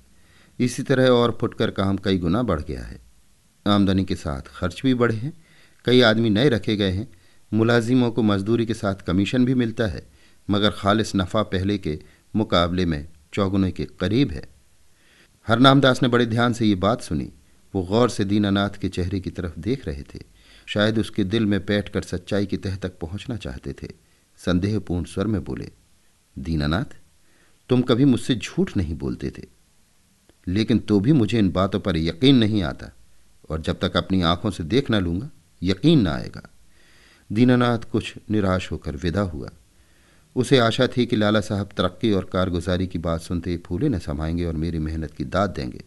इसी 0.58 0.82
तरह 0.82 1.08
और 1.08 1.38
फुटकर 1.40 1.70
काम 1.70 1.96
कई 1.96 2.18
गुना 2.18 2.42
बढ़ 2.42 2.60
गया 2.60 2.82
है। 2.82 3.00
आमदनी 3.66 4.04
के 4.04 4.14
साथ 4.14 4.42
खर्च 4.46 4.80
भी 4.84 4.94
बढ़े 4.94 5.16
हैं, 5.16 5.32
कई 5.84 6.00
आदमी 6.00 6.30
नए 6.30 6.48
रखे 6.48 6.76
गए 6.76 6.90
हैं, 6.90 7.08
मुलाजिमों 7.52 8.10
को 8.10 8.22
मजदूरी 8.22 8.66
के 8.66 8.74
साथ 8.74 8.94
कमीशन 8.94 9.44
भी 9.44 9.54
मिलता 9.54 9.86
है, 9.86 10.06
मगर 10.50 10.70
खालिस 10.70 11.16
नफ़ा 11.16 11.42
पहले 11.42 11.78
के 11.78 12.00
मुकाबले 12.36 12.86
में 12.86 13.08
चौगुने 13.34 13.70
के 13.70 13.84
करीब 13.84 14.30
है। 14.30 14.42
हरनामदास 15.48 16.02
ने 16.02 16.08
बड़े 16.08 16.26
ध्यान 16.26 16.52
से 16.52 16.66
ये 16.66 16.74
बात 16.74 17.00
सुनी। 17.00 17.32
वो 17.74 17.82
गौर 17.82 18.10
से 18.10 18.24
दीनानाथ 18.24 18.70
के 18.70 18.88
चेहरे 18.88 19.20
की 19.20 19.30
तरफ़ 19.30 19.58
देख 19.58 19.86
रहे 19.86 20.02
थे। 20.02 20.18
शायद 20.66 20.98
उसके 20.98 21.24
दिल 21.24 21.46
में 21.46 21.66
बैठकर 21.66 22.02
सच्चाई 22.02 22.46
की 22.46 22.56
तह 22.56 22.76
तक 22.76 22.98
पहुँचना 22.98 23.36
चाहते 23.36 23.72
थे। 23.72 23.88
संदेहपूर्ण 24.36 25.04
स्वर 25.04 25.26
में 25.26 25.44
बोले 25.44 25.70
दीनानाथ, 26.38 26.96
तुम 27.68 27.82
कभी 27.82 28.04
मुझसे 28.04 28.34
झूठ 28.34 28.76
नहीं 28.76 28.98
बोलते 28.98 29.30
थे। 29.30 29.42
लेकिन 30.48 30.78
तो 30.78 31.00
भी 31.00 31.12
मुझे 31.12 31.38
इन 31.38 31.50
बातों 31.50 31.80
पर 31.80 31.96
यकीन 31.96 32.36
नहीं 32.36 32.62
आता, 32.62 32.96
और 33.50 33.60
जब 33.60 33.78
तक 33.80 33.96
अपनी 33.96 34.22
आँखों 34.22 34.50
से 34.50 34.64
देख 34.64 34.90
ना 34.90 34.98
लूँगा, 34.98 35.30
यकीन 35.62 36.00
ना 36.00 36.12
आएगा। 36.12 36.50
दीनानाथ 37.32 37.78
कुछ 37.78 38.14
निराश 38.30 38.72
होकर 38.72 38.96
विदा 38.96 39.20
हुआ। 39.20 39.50
उसे 40.36 40.58
आशा 40.58 40.86
थी 40.86 41.06
कि 41.06 41.16
लाला 41.16 41.40
साहब 41.40 41.68
तरक्की 41.76 42.12
और 42.12 42.24
कारगुजारी 42.24 42.86
की 42.86 42.98
बात 42.98 43.20
सुनते 43.20 43.50
ही 43.50 43.56
फूले 43.56 43.88
न 43.88 43.98
समाएँगे 43.98 44.44
और 44.44 44.56
मेरी 44.56 44.78
मेहनत 44.78 45.10
की 45.10 45.24
दाद 45.24 45.50
देंगे। 45.50 45.84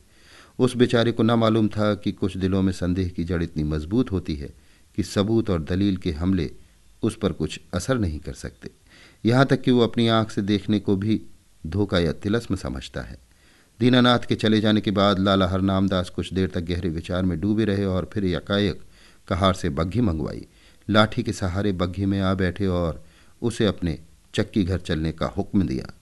उस 0.59 0.75
बेचारे 0.75 1.11
को 1.11 1.23
न 1.23 1.31
मालूम 1.31 1.67
था 1.67 1.95
कि 1.95 2.11
कुछ 2.11 2.37
दिलों 2.37 2.61
में 2.61 2.73
संदेह 2.73 3.09
की 3.09 3.23
जड़ 3.23 3.43
इतनी 3.43 3.63
मज़बूत 3.63 4.11
होती 4.11 4.35
है 4.35 4.49
कि 4.95 5.03
सबूत 5.03 5.49
और 5.49 5.63
दलील 5.63 5.97
के 5.97 6.11
हमले 6.11 6.51
उस 7.03 7.15
पर 7.15 7.31
कुछ 7.31 7.59
असर 7.73 7.97
नहीं 7.97 8.19
कर 8.19 8.33
सकते। 8.33 8.69
यहाँ 9.25 9.45
तक 9.45 9.61
कि 9.61 9.71
वो 9.71 9.81
अपनी 9.81 10.07
आँख 10.07 10.31
से 10.31 10.41
देखने 10.41 10.79
को 10.79 10.95
भी 10.95 11.21
धोखा 11.67 11.99
या 11.99 12.11
तिलस्म 12.11 12.55
समझता 12.55 13.01
है। 13.01 13.17
दीनानाथ 13.79 14.19
के 14.19 14.35
चले 14.35 14.61
जाने 14.61 14.81
के 14.81 14.91
बाद 14.91 15.19
लाला 15.19 15.47
हरनामदास 15.47 16.09
कुछ 16.09 16.33
देर 16.33 16.49
तक 16.49 16.61
गहरे 16.61 16.89
विचार 16.89 17.23
में 17.23 17.39
डूबे 17.39 17.65
रहे 17.65 17.85
और 17.85 18.09
फिर 18.13 18.25
यकायक 18.25 18.81
कहार 19.27 19.53
से 19.53 19.69
बग्घी 19.69 20.01
मंगवाई। 20.01 20.45
लाठी 20.89 21.23
के 21.23 21.33
सहारे 21.33 21.71
बग्घी 21.71 22.05
में 22.05 22.19
आ 22.21 22.33
बैठे 22.33 22.67
और 22.67 23.03
उसे 23.41 23.65
अपने 23.65 23.97
चक्की 24.33 24.63
घर 24.63 24.79
चलने 24.79 25.11
का 25.11 25.25
हुक्म 25.27 25.67
दिया। 25.67 25.93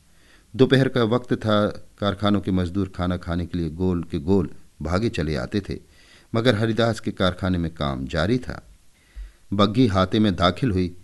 दोपहर 0.56 0.88
का 0.88 1.04
वक्त 1.04 1.34
था, 1.34 1.68
कारखानों 2.00 2.42
के 2.42 2.52
मजदूर 2.52 2.88
खाना 2.88 3.18
खाने 3.18 3.46
के 3.46 3.58
लिए 3.58 3.70
गोल 3.70 4.04
के 4.04 4.20
गोल 4.20 4.50
भागे 4.82 5.10
चले 5.10 5.36
आते 5.36 5.62
थे, 5.62 5.80
मगर 6.36 6.56
हरिदास 6.56 7.00
के 7.00 7.12
कारखाने 7.12 7.58
में 7.58 7.74
काम 7.74 8.06
जारी 8.06 8.38
था। 8.38 8.62
बग्घी 9.54 9.88
हाथे 9.88 10.20
में 10.20 10.36
दाखिल 10.36 10.72
हुई 10.72 10.96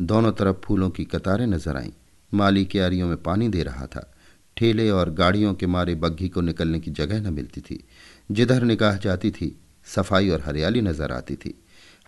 दोनों 0.00 0.32
तरफ़ 0.32 0.56
फूलों 0.56 0.90
की 0.90 1.04
कतारें 1.04 1.46
नज़र 1.46 1.76
आईं। 1.76 1.92
माली 2.32 2.64
क्यारियों 2.64 3.08
में 3.08 3.16
पानी 3.16 3.48
दे 3.48 3.62
रहा 3.62 3.86
था। 3.86 4.10
ठेले 4.56 4.88
और 4.90 5.10
गाड़ियों 5.10 5.54
के 5.54 5.66
मारे 5.66 5.94
बग्घी 5.94 6.28
को 6.28 6.40
निकलने 6.40 6.80
की 6.80 6.90
जगह 6.90 7.20
न 7.20 7.32
मिलती 7.32 7.60
थी। 7.60 7.84
जिधर 8.30 8.62
निगाह 8.62 8.96
जाती 8.96 9.30
थी, 9.30 9.56
सफ़ाई 9.86 10.28
और 10.28 10.42
हरियाली 10.46 10.80
नज़र 10.80 11.12
आती 11.12 11.36
थी। 11.36 11.54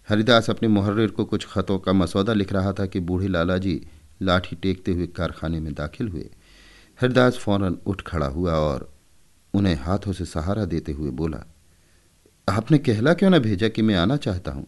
हरिदास 0.09 0.51
अपने 0.51 0.69
मुहर्र 0.69 1.07
को 1.09 1.25
कुछ 1.25 1.47
खतों 1.47 1.79
का 1.79 1.93
मसौदा 1.93 2.33
लिख 2.33 2.53
रहा 2.53 2.73
था 2.73 2.87
कि 2.87 3.01
बूढ़े 3.01 3.29
लाला 3.29 3.59
जी 3.59 3.81
लाठी 4.23 4.57
टेकते 4.57 4.93
हुए 4.93 5.07
कारखाने 5.07 5.61
में 5.61 5.73
दाखिल 5.75 6.09
हुए। 6.09 6.29
हरिदास 6.99 7.39
फ़ौरन 7.39 7.79
उठ 7.87 8.03
खड़ा 8.03 8.27
हुआ 8.27 8.53
और 8.53 8.93
उन्हें 9.55 9.75
हाथों 9.77 10.13
से 10.13 10.25
सहारा 10.25 10.65
देते 10.65 10.93
हुए 10.93 11.11
बोला, 11.11 11.45
आपने 12.49 12.79
कहला 12.79 13.15
क्यों 13.15 13.31
ना 13.31 13.39
भेजा 13.39 13.69
कि 13.69 13.83
मैं 13.83 13.95
आना 13.95 14.17
चाहता 14.17 14.51
हूँ? 14.51 14.67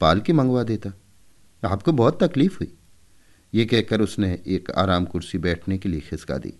पालकी 0.00 0.32
मंगवा 0.32 0.62
देता। 0.62 0.92
आपको 1.62 1.92
बहुत 1.94 2.22
तकलीफ़ 2.22 2.56
हुई। 2.56 2.72
ये 3.52 3.64
कहकर 3.64 4.00
उसने 4.00 4.32
एक 4.48 4.70
आराम 4.72 5.04
कुर्सी 5.06 5.38
बैठने 5.40 5.78
के 5.78 5.88
लिए 5.88 6.00
खिसका 6.00 6.38
दी। 6.38 6.52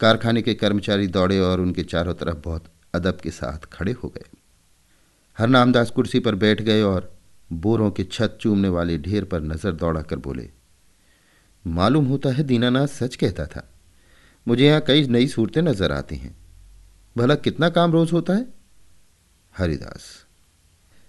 कारखाने 0.00 0.42
के 0.42 0.54
कर्मचारी 0.56 1.06
दौड़े 1.08 1.38
और 1.40 1.60
उनके 1.60 1.82
चारों 1.84 2.14
तरफ़ 2.14 2.38
बहुत 2.44 2.64
अदब 2.94 3.20
के 3.20 3.30
साथ 3.32 3.66
खड़े 3.72 3.92
हो 3.94 4.08
गए। 4.08 4.24
हरनामदास 5.38 5.90
कुर्सी 5.90 6.20
पर 6.20 6.34
बैठ 6.36 6.62
गए 6.62 6.82
और 6.84 7.10
बोरों 7.50 7.90
के 7.90 8.04
छत 8.04 8.38
चूमने 8.40 8.68
वाले 8.70 8.96
ढेर 9.00 9.24
पर 9.24 9.42
नज़र 9.42 9.72
दौड़ाकर 9.74 10.18
बोले, 10.18 10.48
मालूम 11.64 12.06
होता 12.06 12.30
है 12.30 12.42
दीनानाथ 12.44 12.86
सच 12.88 13.16
कहता 13.16 13.46
था, 13.46 13.68
मुझे 14.46 14.66
यहाँ 14.66 14.80
कई 14.80 15.06
नई 15.08 15.26
सूरतें 15.28 15.60
नज़र 15.62 15.92
आती 15.92 16.16
हैं। 16.16 16.34
भला 17.16 17.34
कितना 17.36 17.68
काम 17.70 17.92
रोज 17.92 18.12
होता 18.12 18.34
है? 18.34 18.46
हरिदास, 19.54 20.04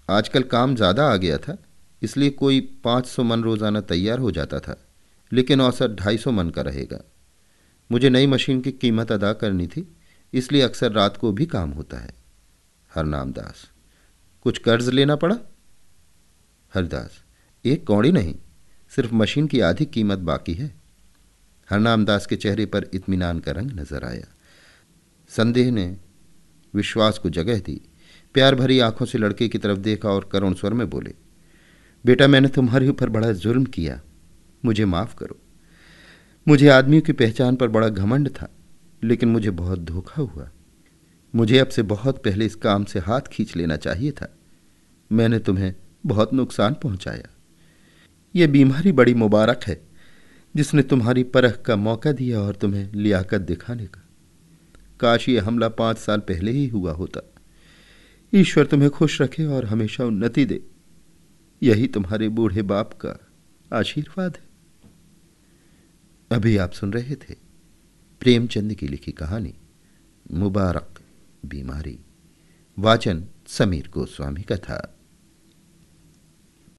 आजकल 0.08 0.42
काम 0.44 0.74
ज़्यादा 0.76 1.06
आ 1.06 1.16
गया 1.16 1.38
था 1.38 1.56
इसलिए 2.04 2.30
कोई 2.32 2.60
पाँच 2.84 3.06
सौ 3.06 3.22
मन 3.22 3.42
रोज़ाना 3.42 3.80
तैयार 3.82 4.18
हो 4.18 4.30
जाता 4.30 4.58
था, 4.58 4.76
लेकिन 5.32 5.60
औसत 5.60 5.96
ढाई 6.00 6.18
सौ 6.18 6.30
मन 6.30 6.50
का 6.50 6.62
रहेगा। 6.62 7.00
मुझे 7.90 8.10
नई 8.10 8.26
मशीन 8.26 8.60
की 8.60 8.72
कीमत 8.72 9.12
अदा 9.12 9.32
करनी 9.32 9.66
थी, 9.66 9.86
इसलिए 10.32 10.62
अक्सर 10.62 10.92
रात 10.92 11.16
को 11.16 11.32
भी 11.32 11.46
काम 11.46 11.70
होता 11.70 11.98
है। 11.98 12.12
हरनाम 12.90 13.32
दास 13.32 13.64
कुछ 14.44 14.58
कर्ज 14.58 14.88
लेना 14.88 15.16
पड़ा? 15.16 15.38
हरदास, 16.72 17.22
एक 17.64 17.86
कौड़ी 17.86 18.12
नहीं, 18.12 18.34
सिर्फ़ 18.92 19.14
मशीन 19.14 19.46
की 19.46 19.60
आधी 19.60 19.84
कीमत 19.86 20.18
बाकी 20.20 20.54
है। 20.54 20.72
हरनाम 21.68 22.04
दास 22.04 22.26
के 22.26 22.36
चेहरे 22.36 22.66
पर 22.66 22.88
इत्मीनान 22.94 23.38
का 23.38 23.52
रंग 23.52 23.70
नज़र 23.70 24.04
आया। 24.04 24.26
संदेह 25.30 25.70
ने 25.70 25.86
विश्वास 26.74 27.18
को 27.18 27.30
जगह 27.30 27.58
दी। 27.58 27.80
प्यार 28.34 28.54
भरी 28.54 28.78
आँखों 28.80 29.06
से 29.06 29.18
लड़के 29.18 29.48
की 29.48 29.58
तरफ़ 29.58 29.78
देखा 29.78 30.08
और 30.08 30.28
करुण 30.32 30.54
स्वर 30.54 30.72
में 30.72 30.88
बोले 30.90 31.14
बेटा, 32.06 32.26
मैंने 32.26 32.48
तुम्हारे 32.48 32.88
ऊपर 32.88 33.08
बड़ा 33.08 33.32
जुल्म 33.32 33.64
किया। 33.64 34.02
मुझे 34.64 34.84
माफ़ 34.84 35.16
करो। 35.16 35.38
मुझे 36.48 36.68
आदमियों 36.68 37.02
की 37.02 37.12
पहचान 37.12 37.56
पर 37.56 37.68
बड़ा 37.68 37.88
घमंड 37.88 38.28
था, 38.28 38.54
लेकिन 39.04 39.28
मुझे 39.28 39.50
बहुत 39.50 39.78
धोखा 39.78 40.22
हुआ। 40.22 40.50
मुझे 41.34 41.58
अब 41.58 41.68
से 41.68 41.82
बहुत 41.82 42.24
पहले 42.24 42.46
इस 42.46 42.54
काम 42.54 42.84
से 42.84 42.98
हाथ 42.98 43.20
खींच 43.20 43.56
लेना 43.56 43.76
चाहिए 43.76 44.10
था। 44.10 44.36
मैंने 45.12 45.38
तुम्हें 45.38 45.74
बहुत 46.06 46.34
नुकसान 46.34 46.74
पहुँचाया। 46.74 47.26
यह 48.36 48.48
बीमारी 48.48 48.92
बड़ी 48.92 49.14
मुबारक 49.14 49.60
है, 49.66 49.88
जिसने 50.56 50.82
तुम्हारी 50.82 51.22
परख 51.22 51.62
का 51.62 51.76
मौका 51.76 52.12
दिया 52.12 52.40
और 52.40 52.54
तुम्हें 52.54 52.92
लियाकत 52.92 53.40
दिखाने 53.40 53.86
का। 53.86 54.08
काश 55.00 55.28
ये 55.28 55.38
हमला 55.38 55.68
पाँच 55.68 55.98
साल 55.98 56.20
पहले 56.20 56.50
ही 56.50 56.66
हुआ 56.66 56.92
होता। 56.92 57.34
ईश्वर 58.34 58.66
तुम्हें 58.66 58.90
खुश 58.90 59.22
रखे 59.22 59.44
और 59.44 59.64
हमेशा 59.64 60.04
उन्नति 60.04 60.44
दे। 60.44 60.62
यही 61.64 61.86
तुम्हारे 61.86 62.28
बूढ़े 62.28 62.62
बाप 62.62 62.92
का 62.92 63.26
आशीर्वाद 63.76 64.36
है। 64.36 64.44
अभी 66.30 66.56
आप 66.56 66.72
सुन 66.72 66.92
रहे 66.92 67.16
थे 67.16 67.34
प्रेमचंद 68.20 68.74
की 68.74 68.88
लिखी 68.88 69.12
कहानी, 69.12 69.54
मुबारक 70.32 71.00
बीमारी, 71.46 71.98
वाचन 72.78 73.24
समीर 73.46 73.88
गोस्वामी 73.88 74.42
का 74.42 74.56
था। 74.56 74.98